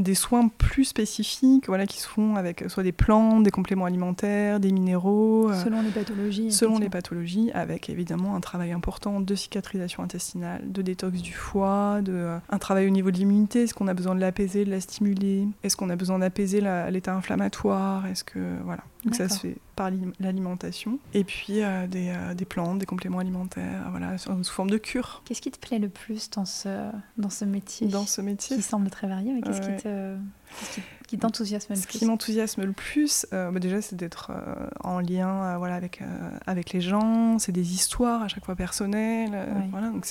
des 0.00 0.14
soins 0.14 0.48
plus 0.48 0.84
spécifiques 0.84 1.66
voilà, 1.66 1.86
qui 1.86 2.00
se 2.00 2.08
font 2.08 2.36
avec 2.36 2.64
soit 2.68 2.82
des 2.82 2.92
plantes, 2.92 3.42
des 3.42 3.50
compléments 3.50 3.86
alimentaires, 3.86 4.60
des 4.60 4.72
minéraux. 4.72 5.50
Euh, 5.50 5.64
selon 5.64 5.82
les 5.82 5.90
pathologies. 5.90 6.52
Selon 6.52 6.78
les 6.78 6.88
pathologies, 6.88 7.50
avec 7.52 7.88
évidemment 7.88 8.36
un 8.36 8.40
travail 8.40 8.72
important 8.72 9.20
de 9.20 9.34
cicatrisation 9.34 10.02
intestinale, 10.02 10.62
de 10.70 10.82
détox 10.82 11.22
du 11.22 11.32
foie, 11.32 12.00
de, 12.02 12.12
euh, 12.12 12.38
un 12.50 12.58
travail 12.58 12.86
au 12.86 12.90
niveau 12.90 13.10
de 13.10 13.16
l'immunité. 13.16 13.62
Est-ce 13.62 13.74
qu'on 13.74 13.88
a 13.88 13.94
besoin 13.94 14.14
de 14.14 14.20
l'apaiser, 14.20 14.64
de 14.64 14.70
la 14.70 14.80
stimuler? 14.80 15.48
Est-ce 15.62 15.76
qu'on 15.76 15.90
a 15.90 15.96
besoin 15.96 16.18
d'apaiser 16.18 16.60
l'état 16.90 17.14
inflammatoire? 17.14 18.06
Est-ce 18.06 18.24
que 18.24 18.38
voilà. 18.64 18.82
Donc 19.04 19.14
ça 19.14 19.28
se 19.28 19.38
fait 19.38 19.56
par 19.76 19.90
l'alimentation. 20.18 20.98
Et 21.14 21.22
puis 21.22 21.62
euh, 21.62 21.86
des, 21.86 22.12
des, 22.34 22.44
plantes, 22.44 22.78
des 22.78 22.86
compléments 22.86 23.18
alimentaires, 23.18 23.86
voilà, 23.90 24.18
sous, 24.18 24.42
forme 24.44 24.70
de 24.70 24.78
cure. 24.78 25.22
Qu'est-ce 25.24 25.42
qui 25.42 25.50
te 25.50 25.60
plaît 25.60 25.78
le 25.78 25.88
plus 25.88 26.30
dans 26.30 26.44
ce, 26.44 26.90
dans 27.18 27.30
ce 27.30 27.44
métier 27.44 27.86
Dans 27.86 28.06
ce 28.06 28.20
métier 28.20 28.56
Qui 28.56 28.62
semble 28.62 28.90
très 28.90 29.06
varié, 29.06 29.32
mais 29.32 29.42
qu'est-ce 29.42 29.60
qui 29.60 29.82
te 29.82 29.85
euh, 29.86 30.18
qui 31.06 31.18
t'enthousiasme 31.18 31.72
le 31.72 31.80
plus 31.80 31.92
Ce 31.92 31.98
qui 31.98 32.04
m'enthousiasme 32.04 32.64
le 32.64 32.72
plus, 32.72 33.26
euh, 33.32 33.50
bah 33.50 33.60
déjà, 33.60 33.80
c'est 33.80 33.96
d'être 33.96 34.32
euh, 34.32 34.66
en 34.82 34.98
lien 34.98 35.56
voilà, 35.58 35.76
avec, 35.76 36.00
avec 36.46 36.72
les 36.72 36.80
gens. 36.80 37.38
C'est 37.38 37.52
des 37.52 37.74
histoires 37.74 38.22
à 38.22 38.28
chaque 38.28 38.44
fois 38.44 38.56
personnelles. 38.56 39.38
Voilà, 39.70 39.88
donc 39.88 40.06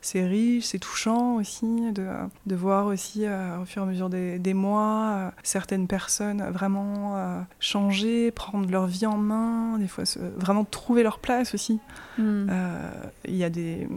c'est 0.00 0.24
riche, 0.24 0.64
c'est 0.64 0.78
touchant 0.78 1.36
aussi 1.36 1.92
de, 1.92 2.06
de 2.46 2.56
voir 2.56 2.86
aussi 2.86 3.24
au 3.60 3.64
fur 3.64 3.82
et 3.82 3.84
à 3.84 3.88
mesure 3.88 4.08
des, 4.08 4.38
des 4.38 4.54
mois 4.54 5.32
certaines 5.42 5.86
personnes 5.86 6.42
vraiment 6.50 7.44
changer, 7.58 8.30
prendre 8.30 8.70
leur 8.70 8.86
vie 8.86 9.06
en 9.06 9.18
main, 9.18 9.78
des 9.78 9.88
fois 9.88 10.04
vraiment 10.36 10.64
trouver 10.64 11.02
leur 11.02 11.18
place 11.18 11.54
aussi. 11.54 11.80
Hmm. 12.18 12.46
Il 13.26 13.36
y 13.36 13.44
a 13.44 13.50
des, 13.50 13.88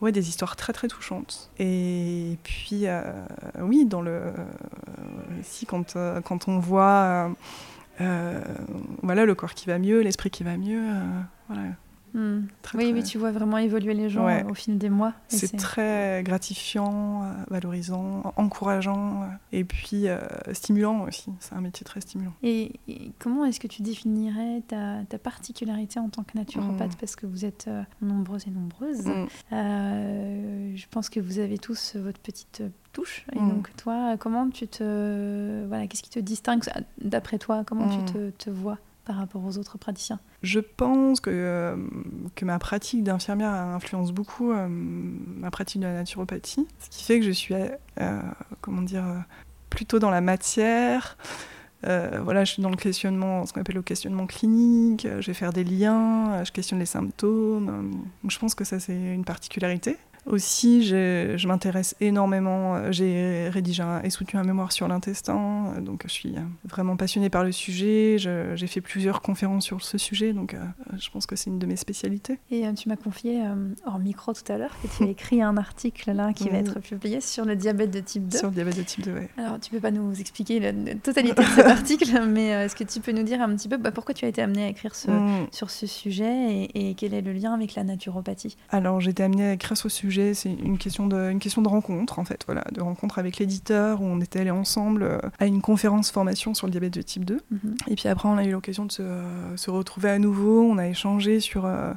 ouais, 0.00 0.12
des 0.12 0.28
histoires 0.28 0.56
très 0.56 0.72
très 0.72 0.88
touchantes. 0.88 1.50
Et 1.58 2.36
puis, 2.42 2.86
oui, 3.60 3.84
dans 3.84 4.02
le 4.02 4.32
si 5.42 5.66
quand, 5.66 5.96
euh, 5.96 6.20
quand 6.20 6.48
on 6.48 6.58
voit 6.58 7.30
euh, 8.00 8.40
voilà, 9.02 9.24
le 9.24 9.34
corps 9.34 9.54
qui 9.54 9.66
va 9.66 9.78
mieux, 9.78 10.00
l'esprit 10.00 10.30
qui 10.30 10.44
va 10.44 10.56
mieux, 10.56 10.82
euh, 10.82 11.54
Hmm. 12.14 12.46
oui, 12.74 12.92
mais 12.92 13.02
tu 13.02 13.18
vois 13.18 13.32
vraiment 13.32 13.58
évoluer 13.58 13.94
les 13.94 14.08
gens 14.08 14.26
au 14.48 14.54
fil 14.54 14.78
des 14.78 14.90
mois. 14.90 15.12
C'est 15.28 15.56
très 15.56 16.22
gratifiant, 16.24 17.24
euh, 17.24 17.32
valorisant, 17.48 18.32
encourageant 18.36 19.22
euh, 19.22 19.26
et 19.52 19.64
puis 19.64 20.08
euh, 20.08 20.18
stimulant 20.52 21.02
aussi. 21.02 21.30
C'est 21.40 21.54
un 21.54 21.60
métier 21.60 21.84
très 21.84 22.00
stimulant. 22.00 22.32
Et, 22.42 22.72
comment 23.18 23.44
est-ce 23.44 23.60
que 23.60 23.66
tu 23.66 23.82
définirais 23.82 24.62
ta, 24.66 25.18
particularité 25.18 25.98
en 26.00 26.08
tant 26.08 26.22
que 26.22 26.36
naturopathe? 26.36 26.92
Hmm. 26.92 27.00
Parce 27.00 27.16
que 27.16 27.26
vous 27.26 27.44
êtes 27.44 27.70
nombreuses 28.00 28.46
et 28.46 28.50
nombreuses. 28.50 29.06
Hmm. 29.06 29.26
je 29.50 30.86
pense 30.90 31.08
que 31.08 31.20
vous 31.20 31.38
avez 31.38 31.58
tous 31.58 31.96
votre 31.96 32.20
petite 32.20 32.62
touche. 32.92 33.26
Et 33.32 33.38
donc, 33.38 33.74
toi, 33.76 34.16
comment 34.18 34.48
tu 34.48 34.66
te. 34.68 35.66
Voilà, 35.66 35.86
qu'est-ce 35.86 36.02
qui 36.02 36.10
te 36.10 36.20
distingue? 36.20 36.62
D'après 37.00 37.38
toi 37.38 37.64
Comment 37.66 37.88
tu 37.88 38.12
te, 38.12 38.30
te 38.30 38.50
vois? 38.50 38.78
Par 39.08 39.16
rapport 39.16 39.42
aux 39.42 39.56
autres 39.56 39.78
praticiens 39.78 40.20
Je 40.42 40.60
pense 40.60 41.20
que, 41.20 41.30
euh, 41.32 41.76
que 42.34 42.44
ma 42.44 42.58
pratique 42.58 43.02
d'infirmière 43.02 43.50
influence 43.50 44.12
beaucoup 44.12 44.52
euh, 44.52 44.68
ma 44.68 45.50
pratique 45.50 45.80
de 45.80 45.86
la 45.86 45.94
naturopathie, 45.94 46.68
ce 46.78 46.90
qui 46.90 47.04
fait 47.04 47.18
que 47.18 47.24
je 47.24 47.30
suis, 47.30 47.54
euh, 47.54 48.20
comment 48.60 48.82
dire, 48.82 49.24
plutôt 49.70 49.98
dans 49.98 50.10
la 50.10 50.20
matière. 50.20 51.16
voilà, 51.82 52.44
je 52.44 52.52
suis 52.52 52.62
dans 52.62 52.68
le 52.68 52.76
questionnement, 52.76 53.46
ce 53.46 53.54
qu'on 53.54 53.62
appelle 53.62 53.76
le 53.76 53.82
questionnement 53.82 54.26
clinique, 54.26 55.08
je 55.20 55.26
vais 55.26 55.34
faire 55.34 55.54
des 55.54 55.64
liens, 55.64 56.44
je 56.44 56.52
questionne 56.52 56.78
les 56.78 56.84
symptômes. 56.86 58.04
Je 58.28 58.38
pense 58.38 58.54
que 58.54 58.64
ça, 58.64 58.78
c'est 58.78 59.14
une 59.14 59.24
particularité. 59.24 59.96
Aussi, 60.28 60.84
je 60.84 61.48
m'intéresse 61.48 61.94
énormément. 62.00 62.76
Euh, 62.76 62.92
j'ai 62.92 63.48
rédigé 63.48 63.82
et 64.04 64.10
soutenu 64.10 64.38
un 64.38 64.44
mémoire 64.44 64.72
sur 64.72 64.86
l'intestin, 64.88 65.72
euh, 65.76 65.80
donc 65.80 66.02
je 66.04 66.12
suis 66.12 66.36
euh, 66.36 66.40
vraiment 66.64 66.96
passionnée 66.96 67.30
par 67.30 67.44
le 67.44 67.52
sujet. 67.52 68.16
J'ai 68.18 68.66
fait 68.66 68.80
plusieurs 68.80 69.22
conférences 69.22 69.64
sur 69.64 69.82
ce 69.82 69.96
sujet, 69.96 70.32
donc 70.32 70.54
je 70.98 71.10
pense 71.10 71.26
que 71.26 71.36
c'est 71.36 71.48
une 71.48 71.58
de 71.58 71.66
mes 71.66 71.76
spécialités. 71.76 72.38
Et 72.50 72.64
tu 72.74 72.88
m'as 72.88 72.96
confié 72.96 73.40
hors 73.86 73.98
micro 73.98 74.32
tout 74.32 74.52
à 74.52 74.58
l'heure 74.58 74.76
que 74.82 74.88
tu 74.96 75.04
as 75.04 75.10
écrit 75.10 75.42
un 75.42 75.56
article 75.56 76.12
là 76.12 76.32
qui 76.32 76.48
va 76.48 76.58
être 76.58 76.80
publié 76.80 77.20
sur 77.20 77.44
le 77.44 77.56
diabète 77.56 77.90
de 77.90 78.00
type 78.00 78.28
2. 78.28 78.38
Sur 78.38 78.48
le 78.48 78.54
diabète 78.54 78.76
de 78.76 78.82
type 78.82 79.04
2, 79.04 79.12
oui. 79.12 79.26
Alors, 79.36 79.58
tu 79.60 79.70
peux 79.70 79.80
pas 79.80 79.90
nous 79.90 80.18
expliquer 80.20 80.60
la, 80.60 80.72
totalité 80.96 81.42
de 81.42 81.48
cet 81.48 81.66
article, 81.66 82.26
mais 82.28 82.48
est-ce 82.48 82.76
que 82.76 82.84
tu 82.84 83.00
peux 83.00 83.12
nous 83.12 83.22
dire 83.22 83.40
un 83.40 83.54
petit 83.54 83.68
peu 83.68 83.76
bah, 83.76 83.92
pourquoi 83.92 84.14
tu 84.14 84.24
as 84.24 84.28
été 84.28 84.42
amenée 84.42 84.64
à 84.64 84.68
écrire 84.68 84.94
ce, 84.94 85.10
mm. 85.10 85.48
sur 85.52 85.70
ce 85.70 85.86
sujet 85.86 86.68
et, 86.74 86.90
et 86.90 86.94
quel 86.94 87.14
est 87.14 87.22
le 87.22 87.32
lien 87.32 87.54
avec 87.54 87.74
la 87.74 87.84
naturopathie? 87.84 88.56
Alors, 88.70 89.00
j'ai 89.00 89.10
été 89.10 89.22
amenée 89.22 89.46
à 89.46 89.52
écrire 89.52 89.76
ce 89.76 89.88
sujet 89.88 90.17
c'est 90.34 90.52
une 90.52 90.78
question 90.78 91.06
de, 91.06 91.30
une 91.30 91.38
question 91.38 91.62
de 91.62 91.68
rencontre 91.68 92.18
en 92.18 92.24
fait, 92.24 92.42
voilà, 92.46 92.64
de 92.72 92.80
rencontre 92.80 93.18
avec 93.18 93.38
l'éditeur 93.38 94.00
où 94.00 94.04
on 94.04 94.20
était 94.20 94.40
allés 94.40 94.50
ensemble 94.50 95.02
euh, 95.02 95.18
à 95.38 95.46
une 95.46 95.60
conférence 95.60 96.10
formation 96.10 96.54
sur 96.54 96.66
le 96.66 96.72
diabète 96.72 96.94
de 96.94 97.02
type 97.02 97.24
2. 97.24 97.40
Mhm. 97.50 97.76
Et 97.88 97.94
puis 97.94 98.08
après, 98.08 98.28
on 98.28 98.36
a 98.36 98.44
eu 98.44 98.52
l'occasion 98.52 98.86
de 98.86 98.92
se, 98.92 99.02
se, 99.56 99.70
retrouver 99.70 100.10
à 100.10 100.18
nouveau, 100.18 100.62
on 100.62 100.78
a 100.78 100.86
échangé 100.88 101.40
sur 101.40 101.66
euh, 101.66 101.92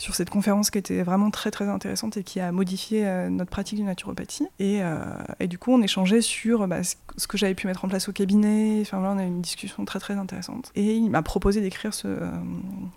sur 0.00 0.14
cette 0.14 0.30
conférence 0.30 0.70
qui 0.70 0.78
était 0.78 1.02
vraiment 1.02 1.30
très 1.30 1.50
très 1.50 1.68
intéressante 1.68 2.16
et 2.16 2.24
qui 2.24 2.40
a 2.40 2.52
modifié 2.52 3.06
euh, 3.06 3.28
notre 3.28 3.50
pratique 3.50 3.78
de 3.78 3.84
naturopathie. 3.84 4.46
Et, 4.58 4.82
euh, 4.82 5.04
et, 5.40 5.46
du 5.46 5.58
coup, 5.58 5.72
on 5.72 5.82
échangeait 5.82 6.22
sur 6.22 6.66
bah, 6.66 6.78
ce 6.82 7.26
que 7.26 7.36
j'avais 7.36 7.54
pu 7.54 7.66
mettre 7.66 7.84
en 7.84 7.88
place 7.88 8.08
au 8.08 8.12
cabinet. 8.12 8.78
Enfin 8.80 9.02
là, 9.02 9.12
on 9.14 9.18
a 9.18 9.24
eu 9.24 9.26
une 9.26 9.42
discussion 9.42 9.84
très 9.84 9.98
très 9.98 10.14
intéressante. 10.14 10.72
Et 10.74 10.94
il 10.94 11.10
m'a 11.10 11.22
proposé 11.22 11.60
d'écrire 11.60 11.92
ce, 11.92 12.08
euh, 12.08 12.30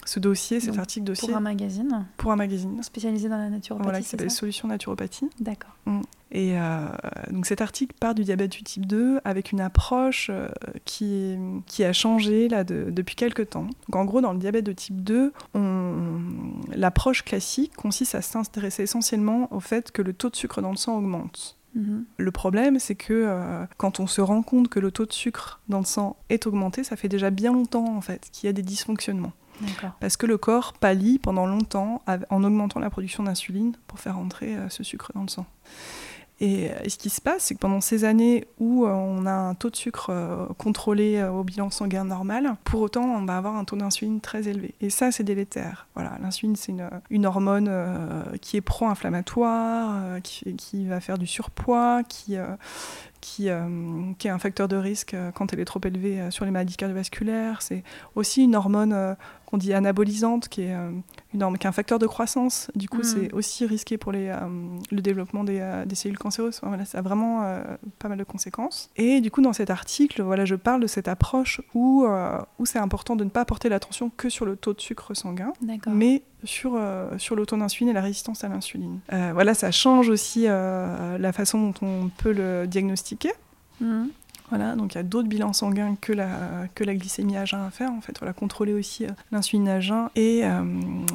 ce, 0.05 0.21
dossier, 0.21 0.61
cet 0.61 0.79
article 0.79 1.05
dossier. 1.05 1.27
Pour 1.27 1.37
un 1.37 1.41
magazine 1.41 2.05
Pour 2.15 2.31
un 2.31 2.37
magazine. 2.37 2.81
Spécialisé 2.81 3.27
dans 3.27 3.37
la 3.37 3.49
naturopathie. 3.49 3.83
Voilà, 3.83 4.01
qui 4.01 4.07
s'appelle 4.07 4.31
Solutions 4.31 4.69
Naturopathie. 4.69 5.29
D'accord. 5.41 5.75
Mm. 5.85 6.01
Et 6.33 6.57
euh, 6.57 6.87
donc 7.29 7.45
cet 7.45 7.61
article 7.61 7.95
part 7.99 8.15
du 8.15 8.23
diabète 8.23 8.51
du 8.51 8.63
type 8.63 8.87
2 8.87 9.21
avec 9.23 9.51
une 9.51 9.61
approche 9.61 10.31
euh, 10.31 10.47
qui, 10.83 11.37
qui 11.67 11.83
a 11.83 11.93
changé 11.93 12.49
là, 12.49 12.63
depuis 12.63 13.15
quelques 13.15 13.51
temps. 13.51 13.67
Donc 13.87 13.95
en 13.95 14.03
gros, 14.03 14.19
dans 14.19 14.33
le 14.33 14.39
diabète 14.39 14.65
de 14.65 14.73
type 14.73 15.03
2, 15.03 15.31
l'approche 16.75 17.23
classique 17.23 17.75
consiste 17.75 18.15
à 18.15 18.23
s'intéresser 18.23 18.83
essentiellement 18.83 19.47
au 19.53 19.59
fait 19.59 19.91
que 19.91 20.01
le 20.01 20.11
taux 20.11 20.31
de 20.31 20.35
sucre 20.35 20.61
dans 20.61 20.71
le 20.71 20.75
sang 20.75 20.97
augmente. 20.97 21.55
Mhm. 21.75 22.05
Le 22.17 22.31
problème, 22.31 22.79
c'est 22.79 22.95
que 22.95 23.13
euh, 23.13 23.65
quand 23.77 23.99
on 23.99 24.07
se 24.07 24.21
rend 24.21 24.41
compte 24.41 24.69
que 24.69 24.79
le 24.79 24.91
taux 24.91 25.05
de 25.05 25.13
sucre 25.13 25.61
dans 25.69 25.79
le 25.79 25.85
sang 25.85 26.17
est 26.29 26.47
augmenté, 26.47 26.83
ça 26.83 26.95
fait 26.95 27.09
déjà 27.09 27.29
bien 27.29 27.53
longtemps 27.53 27.95
en 27.95 28.01
fait 28.01 28.27
qu'il 28.31 28.47
y 28.47 28.49
a 28.49 28.53
des 28.53 28.63
dysfonctionnements. 28.63 29.33
Parce 29.99 30.17
que 30.17 30.25
le 30.25 30.37
corps 30.39 30.73
pâlit 30.73 31.19
pendant 31.19 31.45
longtemps 31.45 32.01
en 32.07 32.43
augmentant 32.43 32.79
la 32.79 32.89
production 32.89 33.23
d'insuline 33.23 33.73
pour 33.85 33.99
faire 33.99 34.17
entrer 34.17 34.57
ce 34.69 34.83
sucre 34.83 35.11
dans 35.13 35.21
le 35.21 35.29
sang. 35.29 35.45
Et, 36.39 36.71
et 36.83 36.89
ce 36.89 36.97
qui 36.97 37.09
se 37.09 37.21
passe, 37.21 37.43
c'est 37.43 37.55
que 37.55 37.59
pendant 37.59 37.81
ces 37.81 38.05
années 38.05 38.47
où 38.59 38.85
euh, 38.85 38.89
on 38.89 39.25
a 39.25 39.31
un 39.31 39.53
taux 39.53 39.69
de 39.69 39.75
sucre 39.75 40.07
euh, 40.09 40.45
contrôlé 40.57 41.17
euh, 41.17 41.31
au 41.31 41.43
bilan 41.43 41.69
sanguin 41.69 42.05
normal, 42.05 42.55
pour 42.63 42.81
autant, 42.81 43.03
on 43.03 43.25
va 43.25 43.37
avoir 43.37 43.55
un 43.55 43.63
taux 43.65 43.75
d'insuline 43.75 44.19
très 44.19 44.47
élevé. 44.47 44.73
Et 44.81 44.89
ça, 44.89 45.11
c'est 45.11 45.23
délétère. 45.23 45.87
Voilà, 45.95 46.17
l'insuline, 46.21 46.55
c'est 46.55 46.73
une, 47.09 47.25
hormone 47.25 47.67
euh, 47.69 48.23
qui 48.41 48.57
est 48.57 48.61
pro-inflammatoire, 48.61 49.91
euh, 49.95 50.19
qui, 50.19 50.85
va 50.85 50.99
faire 50.99 51.17
du 51.17 51.27
surpoids, 51.27 52.01
qui, 52.03 52.35
euh, 52.35 52.47
qui, 53.23 53.49
euh, 53.49 54.11
qui 54.17 54.27
est 54.27 54.31
un 54.31 54.37
facteur 54.37 54.67
de 54.67 54.75
risque 54.75 55.13
euh, 55.13 55.31
quand 55.31 55.53
elle 55.53 55.61
est 55.61 55.65
trop 55.65 55.79
élevée 55.85 56.19
euh, 56.19 56.29
sur 56.29 56.43
les 56.43 56.51
maladies 56.51 56.75
cardiovasculaires. 56.75 57.61
C'est 57.61 57.81
aussi 58.15 58.43
une 58.43 58.53
hormone 58.53 59.15
qu'on 59.45 59.57
dit 59.57 59.73
anabolisante, 59.73 60.49
qui 60.49 60.63
est, 60.63 60.75
une 61.33 61.41
hormone, 61.41 61.57
qui 61.57 61.65
est 61.65 61.69
un 61.69 61.73
facteur 61.73 61.99
de 61.99 62.07
croissance. 62.07 62.69
Du 62.75 62.89
coup, 62.89 62.99
Mm. 62.99 63.03
c'est 63.03 63.33
aussi 63.33 63.65
risqué 63.65 63.97
pour 63.97 64.11
les, 64.11 64.35
le 64.91 65.01
développement 65.01 65.43
des, 65.43 65.83
des 65.85 65.95
cellules 65.95 66.17
cancéreuses. 66.17 66.57
Enfin, 66.57 66.67
voilà, 66.67 66.85
ça 66.85 66.99
a 66.99 67.01
vraiment 67.01 67.41
pas 67.99 68.09
mal 68.09 68.17
de 68.17 68.23
conséquences. 68.23 68.89
Et 68.97 69.21
du 69.21 69.31
coup, 69.31 69.41
dans 69.41 69.53
cet 69.53 69.69
article, 69.69 70.21
voilà, 70.21 70.43
je 70.45 70.55
parle 70.55 70.81
de 70.81 70.87
cette 70.87 71.07
approche 71.07 71.61
où, 71.73 72.05
où 72.59 72.65
c'est 72.65 72.79
important 72.79 73.15
de 73.15 73.23
ne 73.23 73.29
pas 73.29 73.45
porter 73.45 73.69
l'attention 73.69 74.11
que 74.15 74.29
sur 74.29 74.45
le 74.45 74.55
taux 74.55 74.73
de 74.73 74.81
sucre 74.81 75.13
sanguin, 75.13 75.53
mais 75.87 76.23
sur, 76.43 76.73
euh, 76.75 77.17
sur 77.17 77.35
le 77.35 77.45
taux 77.45 77.57
d'insuline 77.57 77.89
et 77.89 77.93
la 77.93 78.01
résistance 78.01 78.43
à 78.43 78.49
l'insuline. 78.49 78.99
Euh, 79.11 79.31
voilà, 79.33 79.53
ça 79.53 79.71
change 79.71 80.09
aussi 80.09 80.45
euh, 80.47 81.17
la 81.17 81.33
façon 81.33 81.69
dont 81.69 81.73
on 81.81 82.09
peut 82.09 82.33
le 82.33 82.67
diagnostiquer. 82.67 83.31
Mhm. 83.81 84.09
Voilà, 84.49 84.75
donc 84.75 84.93
il 84.93 84.97
y 84.97 84.99
a 84.99 85.03
d'autres 85.03 85.27
bilans 85.27 85.53
sanguins 85.53 85.95
que 85.99 86.13
la, 86.13 86.67
que 86.75 86.83
la 86.83 86.93
glycémie 86.93 87.37
à 87.37 87.43
jeun 87.43 87.61
à 87.61 87.71
faire, 87.71 87.91
en 87.91 88.01
fait. 88.01 88.19
Voilà, 88.19 88.33
contrôler 88.33 88.73
aussi 88.73 89.07
l'insuline 89.31 89.67
à 89.67 89.79
jeun 89.79 90.09
et 90.15 90.41
euh, 90.43 90.61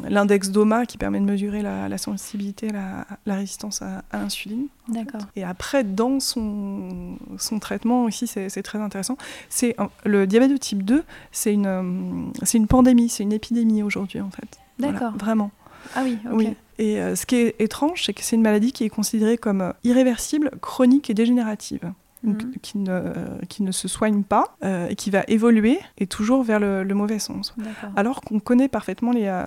l'index 0.08 0.50
DOMA 0.50 0.86
qui 0.86 0.98
permet 0.98 1.20
de 1.20 1.24
mesurer 1.24 1.62
la, 1.62 1.88
la 1.88 1.98
sensibilité, 1.98 2.70
la, 2.70 3.06
la 3.26 3.36
résistance 3.36 3.80
à, 3.80 4.02
à 4.10 4.18
l'insuline. 4.18 4.66
D'accord. 4.88 5.20
Et 5.36 5.44
après, 5.44 5.84
dans 5.84 6.18
son, 6.18 7.16
son 7.38 7.60
traitement 7.60 8.04
aussi, 8.04 8.26
c'est 8.26 8.62
très 8.62 8.80
intéressant. 8.80 9.16
C'est 9.48 9.76
le 10.04 10.26
diabète 10.26 10.50
de 10.50 10.56
type 10.56 10.82
2, 10.82 11.04
c'est 11.30 11.52
une, 11.54 12.32
c'est 12.42 12.58
une 12.58 12.66
pandémie, 12.66 13.08
c'est 13.08 13.22
une 13.22 13.32
épidémie 13.32 13.84
aujourd'hui, 13.84 14.20
en 14.20 14.30
fait. 14.30 14.58
Voilà, 14.78 14.92
D'accord. 14.92 15.12
vraiment. 15.16 15.50
Ah 15.94 16.02
oui, 16.04 16.18
ok. 16.26 16.32
Oui. 16.34 16.56
Et 16.78 17.00
euh, 17.00 17.16
ce 17.16 17.26
qui 17.26 17.36
est 17.36 17.56
étrange, 17.60 18.04
c'est 18.04 18.12
que 18.14 18.22
c'est 18.22 18.36
une 18.36 18.42
maladie 18.42 18.72
qui 18.72 18.84
est 18.84 18.88
considérée 18.88 19.38
comme 19.38 19.60
euh, 19.62 19.72
irréversible, 19.84 20.50
chronique 20.60 21.10
et 21.10 21.14
dégénérative. 21.14 21.92
Donc, 22.24 22.42
Mhm. 22.42 22.52
qui, 22.62 22.78
ne, 22.78 23.00
qui 23.48 23.62
ne 23.62 23.70
se 23.70 23.86
soigne 23.86 24.24
pas 24.24 24.56
euh, 24.64 24.88
et 24.88 24.96
qui 24.96 25.10
va 25.10 25.22
évoluer 25.28 25.78
et 25.98 26.08
toujours 26.08 26.42
vers 26.42 26.58
le, 26.58 26.82
le 26.82 26.94
mauvais 26.94 27.20
sens. 27.20 27.54
Alors 27.94 28.22
qu'on 28.22 28.40
connaît 28.40 28.66
parfaitement 28.66 29.12
les, 29.12 29.26
euh, 29.26 29.44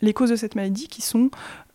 les 0.00 0.14
causes 0.14 0.30
de 0.30 0.36
cette 0.36 0.54
maladie 0.54 0.88
qui 0.88 1.02
sont 1.02 1.30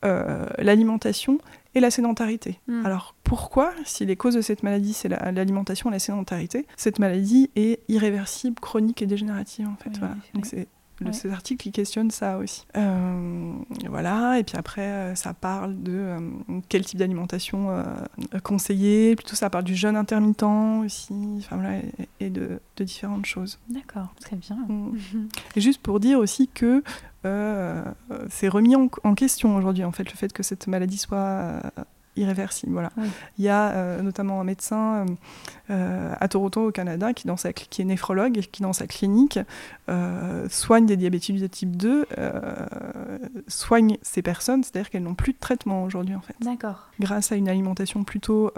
euh, 0.05 0.45
l'alimentation 0.57 1.37
et 1.75 1.79
la 1.79 1.91
sédentarité. 1.91 2.59
Mhm. 2.67 2.83
Alors 2.83 3.13
pourquoi, 3.23 3.73
si 3.85 4.07
les 4.07 4.15
causes 4.15 4.33
de 4.33 4.41
cette 4.41 4.63
maladie 4.63 4.93
c'est 4.93 5.07
la- 5.09 5.31
l'alimentation 5.31 5.89
et 5.91 5.93
la 5.93 5.99
sédentarité, 5.99 6.65
cette 6.77 6.97
maladie 6.97 7.51
est 7.55 7.81
irréversible, 7.87 8.59
chronique 8.59 9.03
et 9.03 9.05
dégénérative 9.05 9.67
en 9.67 9.75
fait. 9.75 9.91
Oui, 9.91 9.99
voilà. 9.99 10.15
Donc 10.33 10.47
c'est 10.47 10.67
le, 10.99 11.07
Ouais. 11.07 11.13
cet 11.13 11.31
article 11.31 11.63
qui 11.63 11.71
questionne 11.71 12.12
ça 12.12 12.38
aussi. 12.38 12.65
Euh, 12.77 13.51
voilà, 13.89 14.38
et 14.39 14.43
puis 14.43 14.57
après, 14.57 14.81
euh, 14.81 15.15
ça 15.15 15.33
parle 15.33 15.81
de 15.81 15.91
euh, 15.93 16.19
quel 16.69 16.85
type 16.85 16.99
d'alimentation 16.99 17.69
euh, 17.69 17.83
conseiller, 18.43 19.15
plutôt 19.15 19.35
ça 19.35 19.49
parle 19.49 19.63
du 19.63 19.75
jeûne 19.75 19.95
intermittent 19.95 20.43
aussi, 20.83 21.13
enfin 21.38 21.55
voilà, 21.57 21.77
et, 21.77 22.09
et 22.19 22.29
de, 22.29 22.59
de 22.77 22.83
différentes 22.83 23.25
choses. 23.25 23.59
D'accord, 23.69 24.13
très 24.19 24.35
bien. 24.35 24.57
Mm. 24.67 24.97
Et 25.55 25.62
juste 25.62 25.81
pour 25.81 25.99
dire 25.99 26.19
aussi 26.19 26.47
que 26.47 26.83
c'est 27.23 28.47
remis 28.47 28.75
en, 28.75 28.89
en 29.03 29.15
question 29.15 29.55
aujourd'hui, 29.55 29.83
en 29.83 29.91
fait, 29.91 30.05
le 30.09 30.15
fait 30.15 30.31
que 30.33 30.43
cette 30.43 30.67
maladie 30.67 30.97
soit 30.97 31.62
irréversible. 32.19 32.73
Voilà. 32.73 32.91
Oui. 32.97 33.08
Il 33.38 33.45
y 33.45 33.49
a 33.49 33.69
euh, 33.71 34.01
notamment 34.01 34.41
un 34.41 34.43
médecin 34.43 35.05
euh, 35.05 35.05
euh, 35.71 36.13
à 36.19 36.27
Toronto, 36.27 36.67
au 36.67 36.71
Canada, 36.71 37.13
qui, 37.13 37.27
dans 37.27 37.38
sa, 37.38 37.53
qui 37.53 37.82
est 37.82 37.86
néphrologue 37.86 38.38
et 38.38 38.41
qui, 38.41 38.62
dans 38.62 38.73
sa 38.73 38.88
clinique, 38.88 39.39
soigne 40.49 40.86
des 40.86 40.97
diabétiques 40.97 41.39
de 41.41 41.47
type 41.47 41.75
2, 41.75 42.05
euh, 42.17 42.41
soigne 43.47 43.97
ces 44.01 44.21
personnes, 44.21 44.63
c'est-à-dire 44.63 44.89
qu'elles 44.89 45.03
n'ont 45.03 45.15
plus 45.15 45.34
de 45.34 45.39
traitement 45.39 45.84
aujourd'hui, 45.84 46.15
en 46.15 46.21
fait, 46.21 46.36
D'accord. 46.41 46.89
grâce 46.99 47.32
à 47.32 47.36
une 47.36 47.49
alimentation 47.49 48.03
plutôt 48.03 48.51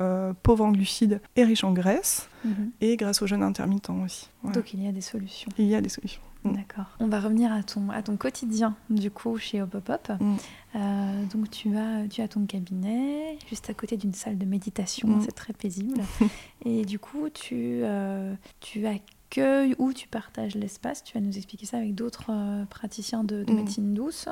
pauvre 0.44 0.66
en 0.66 0.72
glucides 0.72 1.22
et 1.36 1.44
riche 1.44 1.64
en 1.64 1.72
graisse, 1.74 2.28
Mhm. 2.44 2.72
et 2.82 2.98
grâce 2.98 3.22
au 3.22 3.28
jeûne 3.28 3.44
intermittent 3.44 3.90
aussi. 3.92 4.28
Voilà. 4.42 4.58
Donc 4.58 4.74
il 4.74 4.84
y 4.84 4.88
a 4.88 4.92
des 4.92 5.02
solutions. 5.02 5.50
Il 5.60 5.68
y 5.68 5.76
a 5.76 5.82
des 5.82 5.90
solutions. 5.90 6.22
D'accord. 6.44 6.86
On 7.00 7.08
va 7.08 7.20
revenir 7.20 7.52
à 7.54 7.62
ton, 7.64 7.90
à 7.92 8.02
ton 8.02 8.18
quotidien, 8.18 8.76
du 8.90 9.12
coup, 9.12 9.38
chez 9.38 9.62
Hopopop. 9.62 10.10
Mm. 10.20 10.36
Euh, 10.76 11.26
donc, 11.26 11.50
tu 11.52 11.76
as, 11.78 12.08
tu 12.10 12.22
as 12.22 12.28
ton 12.28 12.46
cabinet, 12.46 13.38
juste 13.48 13.70
à 13.70 13.74
côté 13.74 13.96
d'une 13.98 14.14
salle 14.14 14.38
de 14.38 14.46
méditation, 14.46 15.08
Mm. 15.08 15.22
c'est 15.22 15.32
très 15.34 15.54
paisible. 15.54 16.02
Et 16.66 16.84
du 16.86 16.98
coup, 17.00 17.30
tu, 17.30 17.82
euh, 17.84 18.34
tu 18.60 18.86
ou 19.80 19.94
tu 19.94 20.08
partages 20.08 20.56
l'espace. 20.56 21.04
Tu 21.04 21.14
vas 21.14 21.22
nous 21.22 21.38
expliquer 21.38 21.66
ça 21.66 21.78
avec 21.78 21.96
d'autres 21.96 22.30
euh, 22.30 22.66
praticiens 22.66 23.24
de, 23.24 23.44
de 23.44 23.52
Mm. 23.52 23.56
médecine 23.56 23.94
douce. 23.94 24.28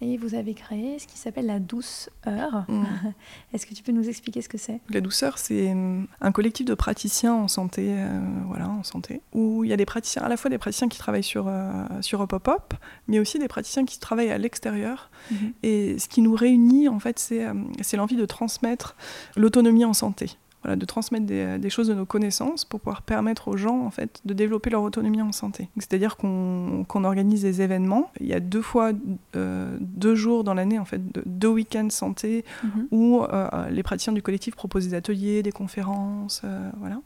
Et 0.00 0.16
vous 0.18 0.34
avez 0.34 0.54
créé 0.54 0.98
ce 0.98 1.06
qui 1.06 1.16
s'appelle 1.16 1.46
la 1.46 1.60
douce 1.60 2.10
heure. 2.26 2.64
Mm. 2.68 2.84
Est-ce 3.54 3.64
que 3.66 3.74
tu 3.74 3.82
peux 3.82 3.92
nous 3.92 4.08
expliquer 4.08 4.42
ce 4.42 4.48
que 4.48 4.58
c'est? 4.58 4.80
La 4.90 5.00
douceur, 5.00 5.38
c'est 5.38 5.70
hum, 5.72 6.06
un 6.20 6.32
collectif 6.32 6.66
de 6.66 6.74
praticiens 6.74 7.32
en 7.34 7.48
santé, 7.48 7.86
euh, 7.88 8.20
voilà, 8.48 8.68
en 8.68 8.82
santé, 8.82 9.22
où 9.32 9.64
il 9.64 9.70
y 9.70 9.72
a 9.72 9.76
des 9.76 9.86
praticiens, 9.86 10.22
à 10.22 10.28
la 10.28 10.36
fois 10.36 10.50
des 10.50 10.58
praticiens 10.58 10.88
qui 10.88 10.98
travaillent 10.98 11.22
sur 11.22 11.46
euh, 11.48 11.84
sur 12.00 12.20
Hopopop, 12.20 12.74
mais 13.08 13.18
aussi 13.18 13.38
des 13.38 13.48
praticiens 13.48 13.84
qui 13.84 13.98
travaillent 13.98 14.30
à 14.32 14.38
l'extérieur. 14.38 15.10
Mhm. 15.30 15.52
Et 15.62 15.98
ce 15.98 16.08
qui 16.08 16.20
nous 16.20 16.34
réunit, 16.34 16.88
en 16.88 16.98
fait, 16.98 17.18
c'est 17.18 17.44
euh, 17.46 17.54
c'est 17.80 17.96
l'envie 17.96 18.16
de 18.16 18.26
transmettre 18.26 18.96
l'autonomie 19.36 19.84
en 19.84 19.94
santé. 19.94 20.30
Voilà, 20.64 20.76
de 20.76 20.84
transmettre 20.86 21.26
des, 21.26 21.58
des 21.58 21.70
choses 21.70 21.88
de 21.88 21.94
nos 21.94 22.06
connaissances 22.06 22.64
pour 22.64 22.80
pouvoir 22.80 23.02
permettre 23.02 23.48
aux 23.48 23.56
gens 23.58 23.80
en 23.84 23.90
fait 23.90 24.20
de 24.24 24.32
développer 24.34 24.70
leur 24.70 24.82
autonomie 24.82 25.20
en 25.22 25.30
santé. 25.30 25.68
C'est-à-dire 25.76 26.16
qu'on 26.16 27.04
organise 27.04 27.42
des 27.42 27.60
événements. 27.60 28.10
Il 28.18 28.26
y 28.26 28.32
a 28.32 28.40
deux 28.40 28.62
fois 28.62 28.92
euh, 29.36 29.76
deux 29.80 30.14
jours 30.14 30.42
dans 30.42 30.54
l'année 30.54 30.78
en 30.78 30.84
fait, 30.86 31.12
de- 31.12 31.22
deux 31.26 31.48
week-ends 31.48 31.90
santé 31.90 32.44
Mhm. 32.62 32.88
où 32.92 33.22
euh, 33.22 33.68
les 33.70 33.82
praticiens 33.82 34.12
du 34.14 34.22
collectif 34.22 34.54
proposent 34.56 34.88
des 34.88 34.94
ateliers, 34.94 35.42
des 35.42 35.52
conférences, 35.52 36.40
euh, 36.44 36.70
voilà. 36.80 37.00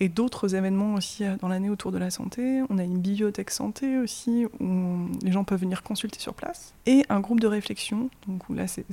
Et 0.00 0.08
d'autres 0.08 0.54
événements 0.54 0.94
aussi 0.94 1.24
dans 1.40 1.48
l'année 1.48 1.70
autour 1.70 1.92
de 1.92 1.98
la 1.98 2.10
santé. 2.10 2.62
On 2.70 2.78
a 2.78 2.84
une 2.84 2.98
bibliothèque 2.98 3.50
santé 3.50 3.98
aussi 3.98 4.46
où 4.60 5.08
les 5.22 5.32
gens 5.32 5.44
peuvent 5.44 5.60
venir 5.60 5.82
consulter 5.82 6.20
sur 6.20 6.34
place. 6.34 6.74
Et 6.86 7.04
un 7.08 7.20
groupe 7.20 7.40
de 7.40 7.46
réflexion, 7.46 8.10
donc 8.26 8.48
où 8.48 8.54
là 8.54 8.66
c'est- 8.66 8.84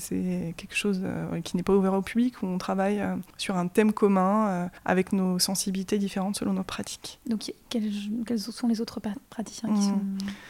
quelque 0.57 0.75
chose 0.75 1.01
qui 1.43 1.57
n'est 1.57 1.63
pas 1.63 1.73
ouvert 1.75 1.93
au 1.93 2.01
public, 2.01 2.41
où 2.41 2.47
on 2.47 2.57
travaille 2.57 3.01
sur 3.37 3.57
un 3.57 3.67
thème 3.67 3.91
commun 3.93 4.47
euh, 4.47 4.67
avec 4.85 5.11
nos 5.13 5.39
sensibilités 5.39 5.97
différentes 5.97 6.37
selon 6.37 6.53
nos 6.53 6.63
pratiques. 6.63 7.19
Donc, 7.27 7.53
quels, 7.69 7.91
quels 8.25 8.39
sont 8.39 8.67
les 8.67 8.81
autres 8.81 8.99
praticiens 9.29 9.69
qui 9.69 9.75
Mhm. 9.75 9.81
sont 9.89 10.01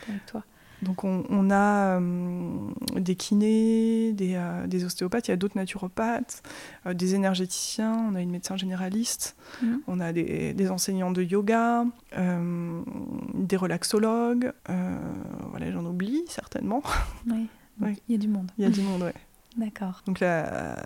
avec 0.09 0.25
toi? 0.25 0.43
Donc 0.81 1.03
on, 1.05 1.23
on 1.29 1.49
a 1.51 1.99
euh, 1.99 2.69
des 2.95 3.15
kinés, 3.15 4.11
des, 4.11 4.35
euh, 4.35 4.67
des 4.67 4.83
ostéopathes, 4.83 5.27
il 5.29 5.31
y 5.31 5.33
a 5.33 5.37
d'autres 5.37 5.57
naturopathes, 5.57 6.43
euh, 6.85 6.93
des 6.93 7.15
énergéticiens, 7.15 7.93
on 8.11 8.13
a 8.13 8.21
une 8.21 8.29
médecin 8.29 8.57
généraliste, 8.57 9.35
Mhm. 9.63 9.79
on 9.87 9.99
a 10.01 10.11
des, 10.11 10.53
des 10.53 10.69
enseignants 10.69 11.11
de 11.11 11.23
yoga, 11.23 11.85
des 13.33 13.57
relaxologues, 13.57 14.51
voilà 14.67 15.71
j'en 15.71 15.85
oublie 15.85 16.23
certainement, 16.27 16.83
Oui. 17.27 17.47
Oui. 17.81 18.01
Il 18.07 18.13
y 18.13 18.15
a 18.15 18.19
du 18.19 18.27
monde. 18.29 18.51
il 18.57 18.63
y 18.63 18.67
a 18.67 18.69
du 18.69 18.81
monde, 18.81 19.03
ouais. 19.03 19.13
D'accord. 19.57 20.01
Donc 20.05 20.19
la, 20.21 20.77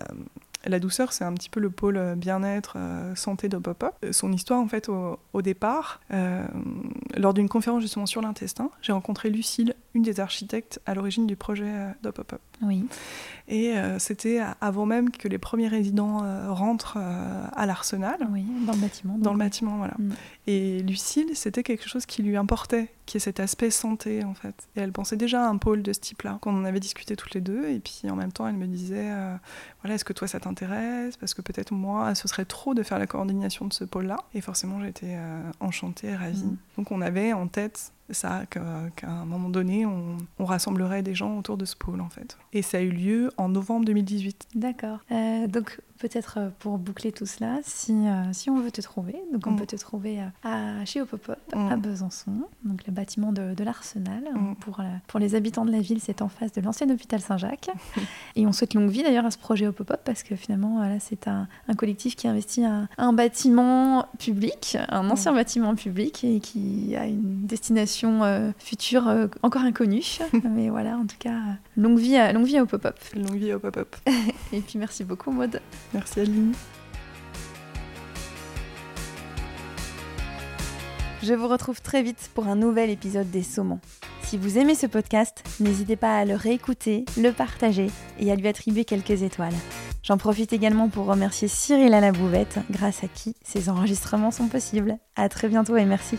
la 0.68 0.78
douceur, 0.78 1.12
c'est 1.12 1.24
un 1.24 1.32
petit 1.32 1.48
peu 1.48 1.60
le 1.60 1.70
pôle 1.70 1.96
euh, 1.96 2.14
bien-être, 2.14 2.74
euh, 2.76 3.14
santé 3.14 3.48
de 3.48 3.56
Pop-Up. 3.56 3.94
Euh, 4.04 4.12
Son 4.12 4.32
histoire, 4.32 4.60
en 4.60 4.68
fait, 4.68 4.88
au, 4.88 5.42
départ, 5.42 6.00
lors 7.16 7.32
d'une 7.32 7.48
conférence 7.48 7.82
justement 7.82 8.06
sur 8.06 8.20
l'intestin, 8.20 8.70
j'ai 8.82 8.92
rencontré 8.92 9.30
Lucille, 9.30 9.74
une 9.94 10.02
des 10.02 10.20
architectes 10.20 10.80
à 10.86 10.94
l'origine 10.94 11.26
du 11.26 11.36
projet 11.36 11.72
de 12.02 12.10
Pop-Up. 12.10 12.40
Oui. 12.62 12.86
Et 13.50 13.76
euh, 13.76 13.98
c'était 13.98 14.40
avant 14.60 14.86
même 14.86 15.10
que 15.10 15.26
les 15.26 15.38
premiers 15.38 15.66
résidents 15.66 16.22
euh, 16.22 16.52
rentrent 16.52 16.98
euh, 16.98 17.44
à 17.52 17.66
l'arsenal, 17.66 18.16
Oui, 18.30 18.44
dans 18.64 18.72
le 18.72 18.78
bâtiment. 18.78 19.14
dans 19.14 19.30
donc, 19.30 19.32
le 19.32 19.38
bâtiment, 19.40 19.76
voilà. 19.76 19.94
Mm. 19.98 20.12
Et 20.46 20.82
Lucille, 20.82 21.30
c'était 21.34 21.64
quelque 21.64 21.88
chose 21.88 22.06
qui 22.06 22.22
lui 22.22 22.36
importait, 22.36 22.92
qui 23.06 23.16
est 23.16 23.20
cet 23.20 23.40
aspect 23.40 23.70
santé, 23.70 24.24
en 24.24 24.34
fait. 24.34 24.68
Et 24.76 24.80
elle 24.80 24.92
pensait 24.92 25.16
déjà 25.16 25.44
à 25.44 25.48
un 25.48 25.56
pôle 25.56 25.82
de 25.82 25.92
ce 25.92 25.98
type-là, 25.98 26.38
qu'on 26.40 26.56
en 26.56 26.64
avait 26.64 26.78
discuté 26.78 27.16
toutes 27.16 27.34
les 27.34 27.40
deux. 27.40 27.68
Et 27.68 27.80
puis 27.80 28.08
en 28.08 28.14
même 28.14 28.30
temps, 28.30 28.46
elle 28.46 28.56
me 28.56 28.68
disait, 28.68 29.10
voilà, 29.82 29.96
est-ce 29.96 30.04
que 30.04 30.12
toi 30.12 30.28
ça 30.28 30.38
t'intéresse? 30.38 31.16
Parce 31.16 31.34
que 31.34 31.42
peut-être 31.42 31.72
moi, 31.72 32.14
ce 32.14 32.28
serait 32.28 32.44
trop 32.44 32.74
de 32.74 32.84
faire 32.84 33.00
la 33.00 33.08
coordination 33.08 33.66
de 33.66 33.72
ce 33.72 33.82
pôle-là. 33.82 34.18
Et 34.32 34.40
forcément, 34.40 34.80
j'étais 34.80 35.16
enchantée, 35.58 36.14
ravie. 36.14 36.44
Mm. 36.44 36.56
Donc 36.78 36.92
on 36.92 37.00
avait 37.00 37.32
en 37.32 37.48
tête 37.48 37.92
ça, 38.12 38.44
qu'à 38.46 38.60
un 39.02 39.24
moment 39.24 39.48
donné, 39.48 39.86
on, 39.86 40.16
on 40.38 40.44
rassemblerait 40.44 41.02
des 41.02 41.14
gens 41.14 41.38
autour 41.38 41.56
de 41.56 41.64
ce 41.64 41.76
pôle, 41.76 42.00
en 42.00 42.08
fait. 42.08 42.36
Et 42.52 42.62
ça 42.62 42.78
a 42.78 42.80
eu 42.80 42.90
lieu 42.90 43.30
en 43.36 43.48
novembre 43.48 43.84
2018. 43.86 44.48
D'accord. 44.54 44.98
Euh, 45.12 45.46
donc, 45.46 45.80
peut-être 46.00 46.38
euh, 46.38 46.48
pour 46.58 46.78
boucler 46.78 47.12
tout 47.12 47.26
cela, 47.26 47.58
si, 47.62 47.92
euh, 47.92 48.32
si 48.32 48.50
on 48.50 48.58
veut 48.60 48.70
te 48.72 48.80
trouver, 48.80 49.14
donc 49.32 49.46
on 49.46 49.52
Mm. 49.52 49.56
peut 49.56 49.66
te 49.66 49.76
trouver 49.76 50.20
euh, 50.20 50.80
à, 50.80 50.84
chez 50.84 51.00
Opopop 51.00 51.36
Mm. 51.54 51.68
à 51.72 51.76
Besançon, 51.76 52.32
donc 52.64 52.86
le 52.86 52.92
bâtiment 52.92 53.32
de, 53.32 53.54
de 53.54 53.64
l'Arsenal. 53.64 54.22
Mm. 54.34 54.54
Pour, 54.56 54.80
pour 55.06 55.20
les 55.20 55.34
habitants 55.34 55.64
de 55.64 55.70
la 55.72 55.80
ville, 55.80 56.00
c'est 56.00 56.22
en 56.22 56.28
face 56.28 56.52
de 56.52 56.60
l'ancien 56.60 56.88
hôpital 56.90 57.20
Saint-Jacques. 57.20 57.70
Et 58.36 58.46
on 58.46 58.52
souhaite 58.52 58.74
longue 58.74 58.90
vie 58.90 59.02
d'ailleurs 59.02 59.26
à 59.26 59.30
ce 59.30 59.38
projet 59.38 59.66
Opopop 59.66 60.00
parce 60.04 60.22
que 60.22 60.34
finalement, 60.36 60.80
c'est 61.00 61.28
un, 61.28 61.46
un 61.68 61.74
collectif 61.74 62.16
qui 62.16 62.26
investit 62.28 62.64
un, 62.64 62.88
un 62.98 63.12
bâtiment 63.12 64.06
public, 64.18 64.76
un 64.88 65.08
ancien 65.10 65.32
bâtiment 65.32 65.74
public 65.74 66.24
et 66.24 66.40
qui 66.40 66.96
a 66.96 67.06
une 67.06 67.46
destination 67.46 68.24
euh, 68.24 68.50
future 68.58 69.08
euh, 69.08 69.26
encore 69.42 69.62
inconnue. 69.62 70.18
Mais 70.44 70.70
voilà, 70.70 70.96
en 70.96 71.06
tout 71.06 71.16
cas, 71.18 71.38
longue 71.76 71.98
vie 71.98 72.16
à, 72.16 72.32
longue 72.32 72.46
vie 72.46 72.56
à 72.58 72.62
Opopop. 72.62 72.94
Longue 73.14 73.34
vie 73.36 73.52
au 73.52 73.58
pop-up. 73.58 73.94
Et 74.52 74.60
puis 74.60 74.78
merci 74.78 75.04
beaucoup 75.04 75.30
Maud. 75.30 75.60
Merci 75.94 76.20
Aline. 76.20 76.52
Je 81.22 81.34
vous 81.34 81.48
retrouve 81.48 81.82
très 81.82 82.02
vite 82.02 82.30
pour 82.34 82.46
un 82.46 82.56
nouvel 82.56 82.88
épisode 82.88 83.30
des 83.30 83.42
Saumons. 83.42 83.80
Si 84.22 84.38
vous 84.38 84.58
aimez 84.58 84.74
ce 84.74 84.86
podcast, 84.86 85.42
n'hésitez 85.60 85.96
pas 85.96 86.18
à 86.18 86.24
le 86.24 86.34
réécouter, 86.34 87.04
le 87.18 87.30
partager 87.30 87.88
et 88.18 88.30
à 88.32 88.36
lui 88.36 88.48
attribuer 88.48 88.84
quelques 88.84 89.22
étoiles. 89.22 89.54
J'en 90.02 90.16
profite 90.16 90.52
également 90.52 90.88
pour 90.88 91.06
remercier 91.06 91.48
Cyril 91.48 91.92
à 91.92 92.00
la 92.00 92.12
grâce 92.70 93.04
à 93.04 93.08
qui 93.08 93.34
ces 93.44 93.68
enregistrements 93.68 94.30
sont 94.30 94.48
possibles. 94.48 94.96
À 95.14 95.28
très 95.28 95.48
bientôt 95.48 95.76
et 95.76 95.84
merci. 95.84 96.16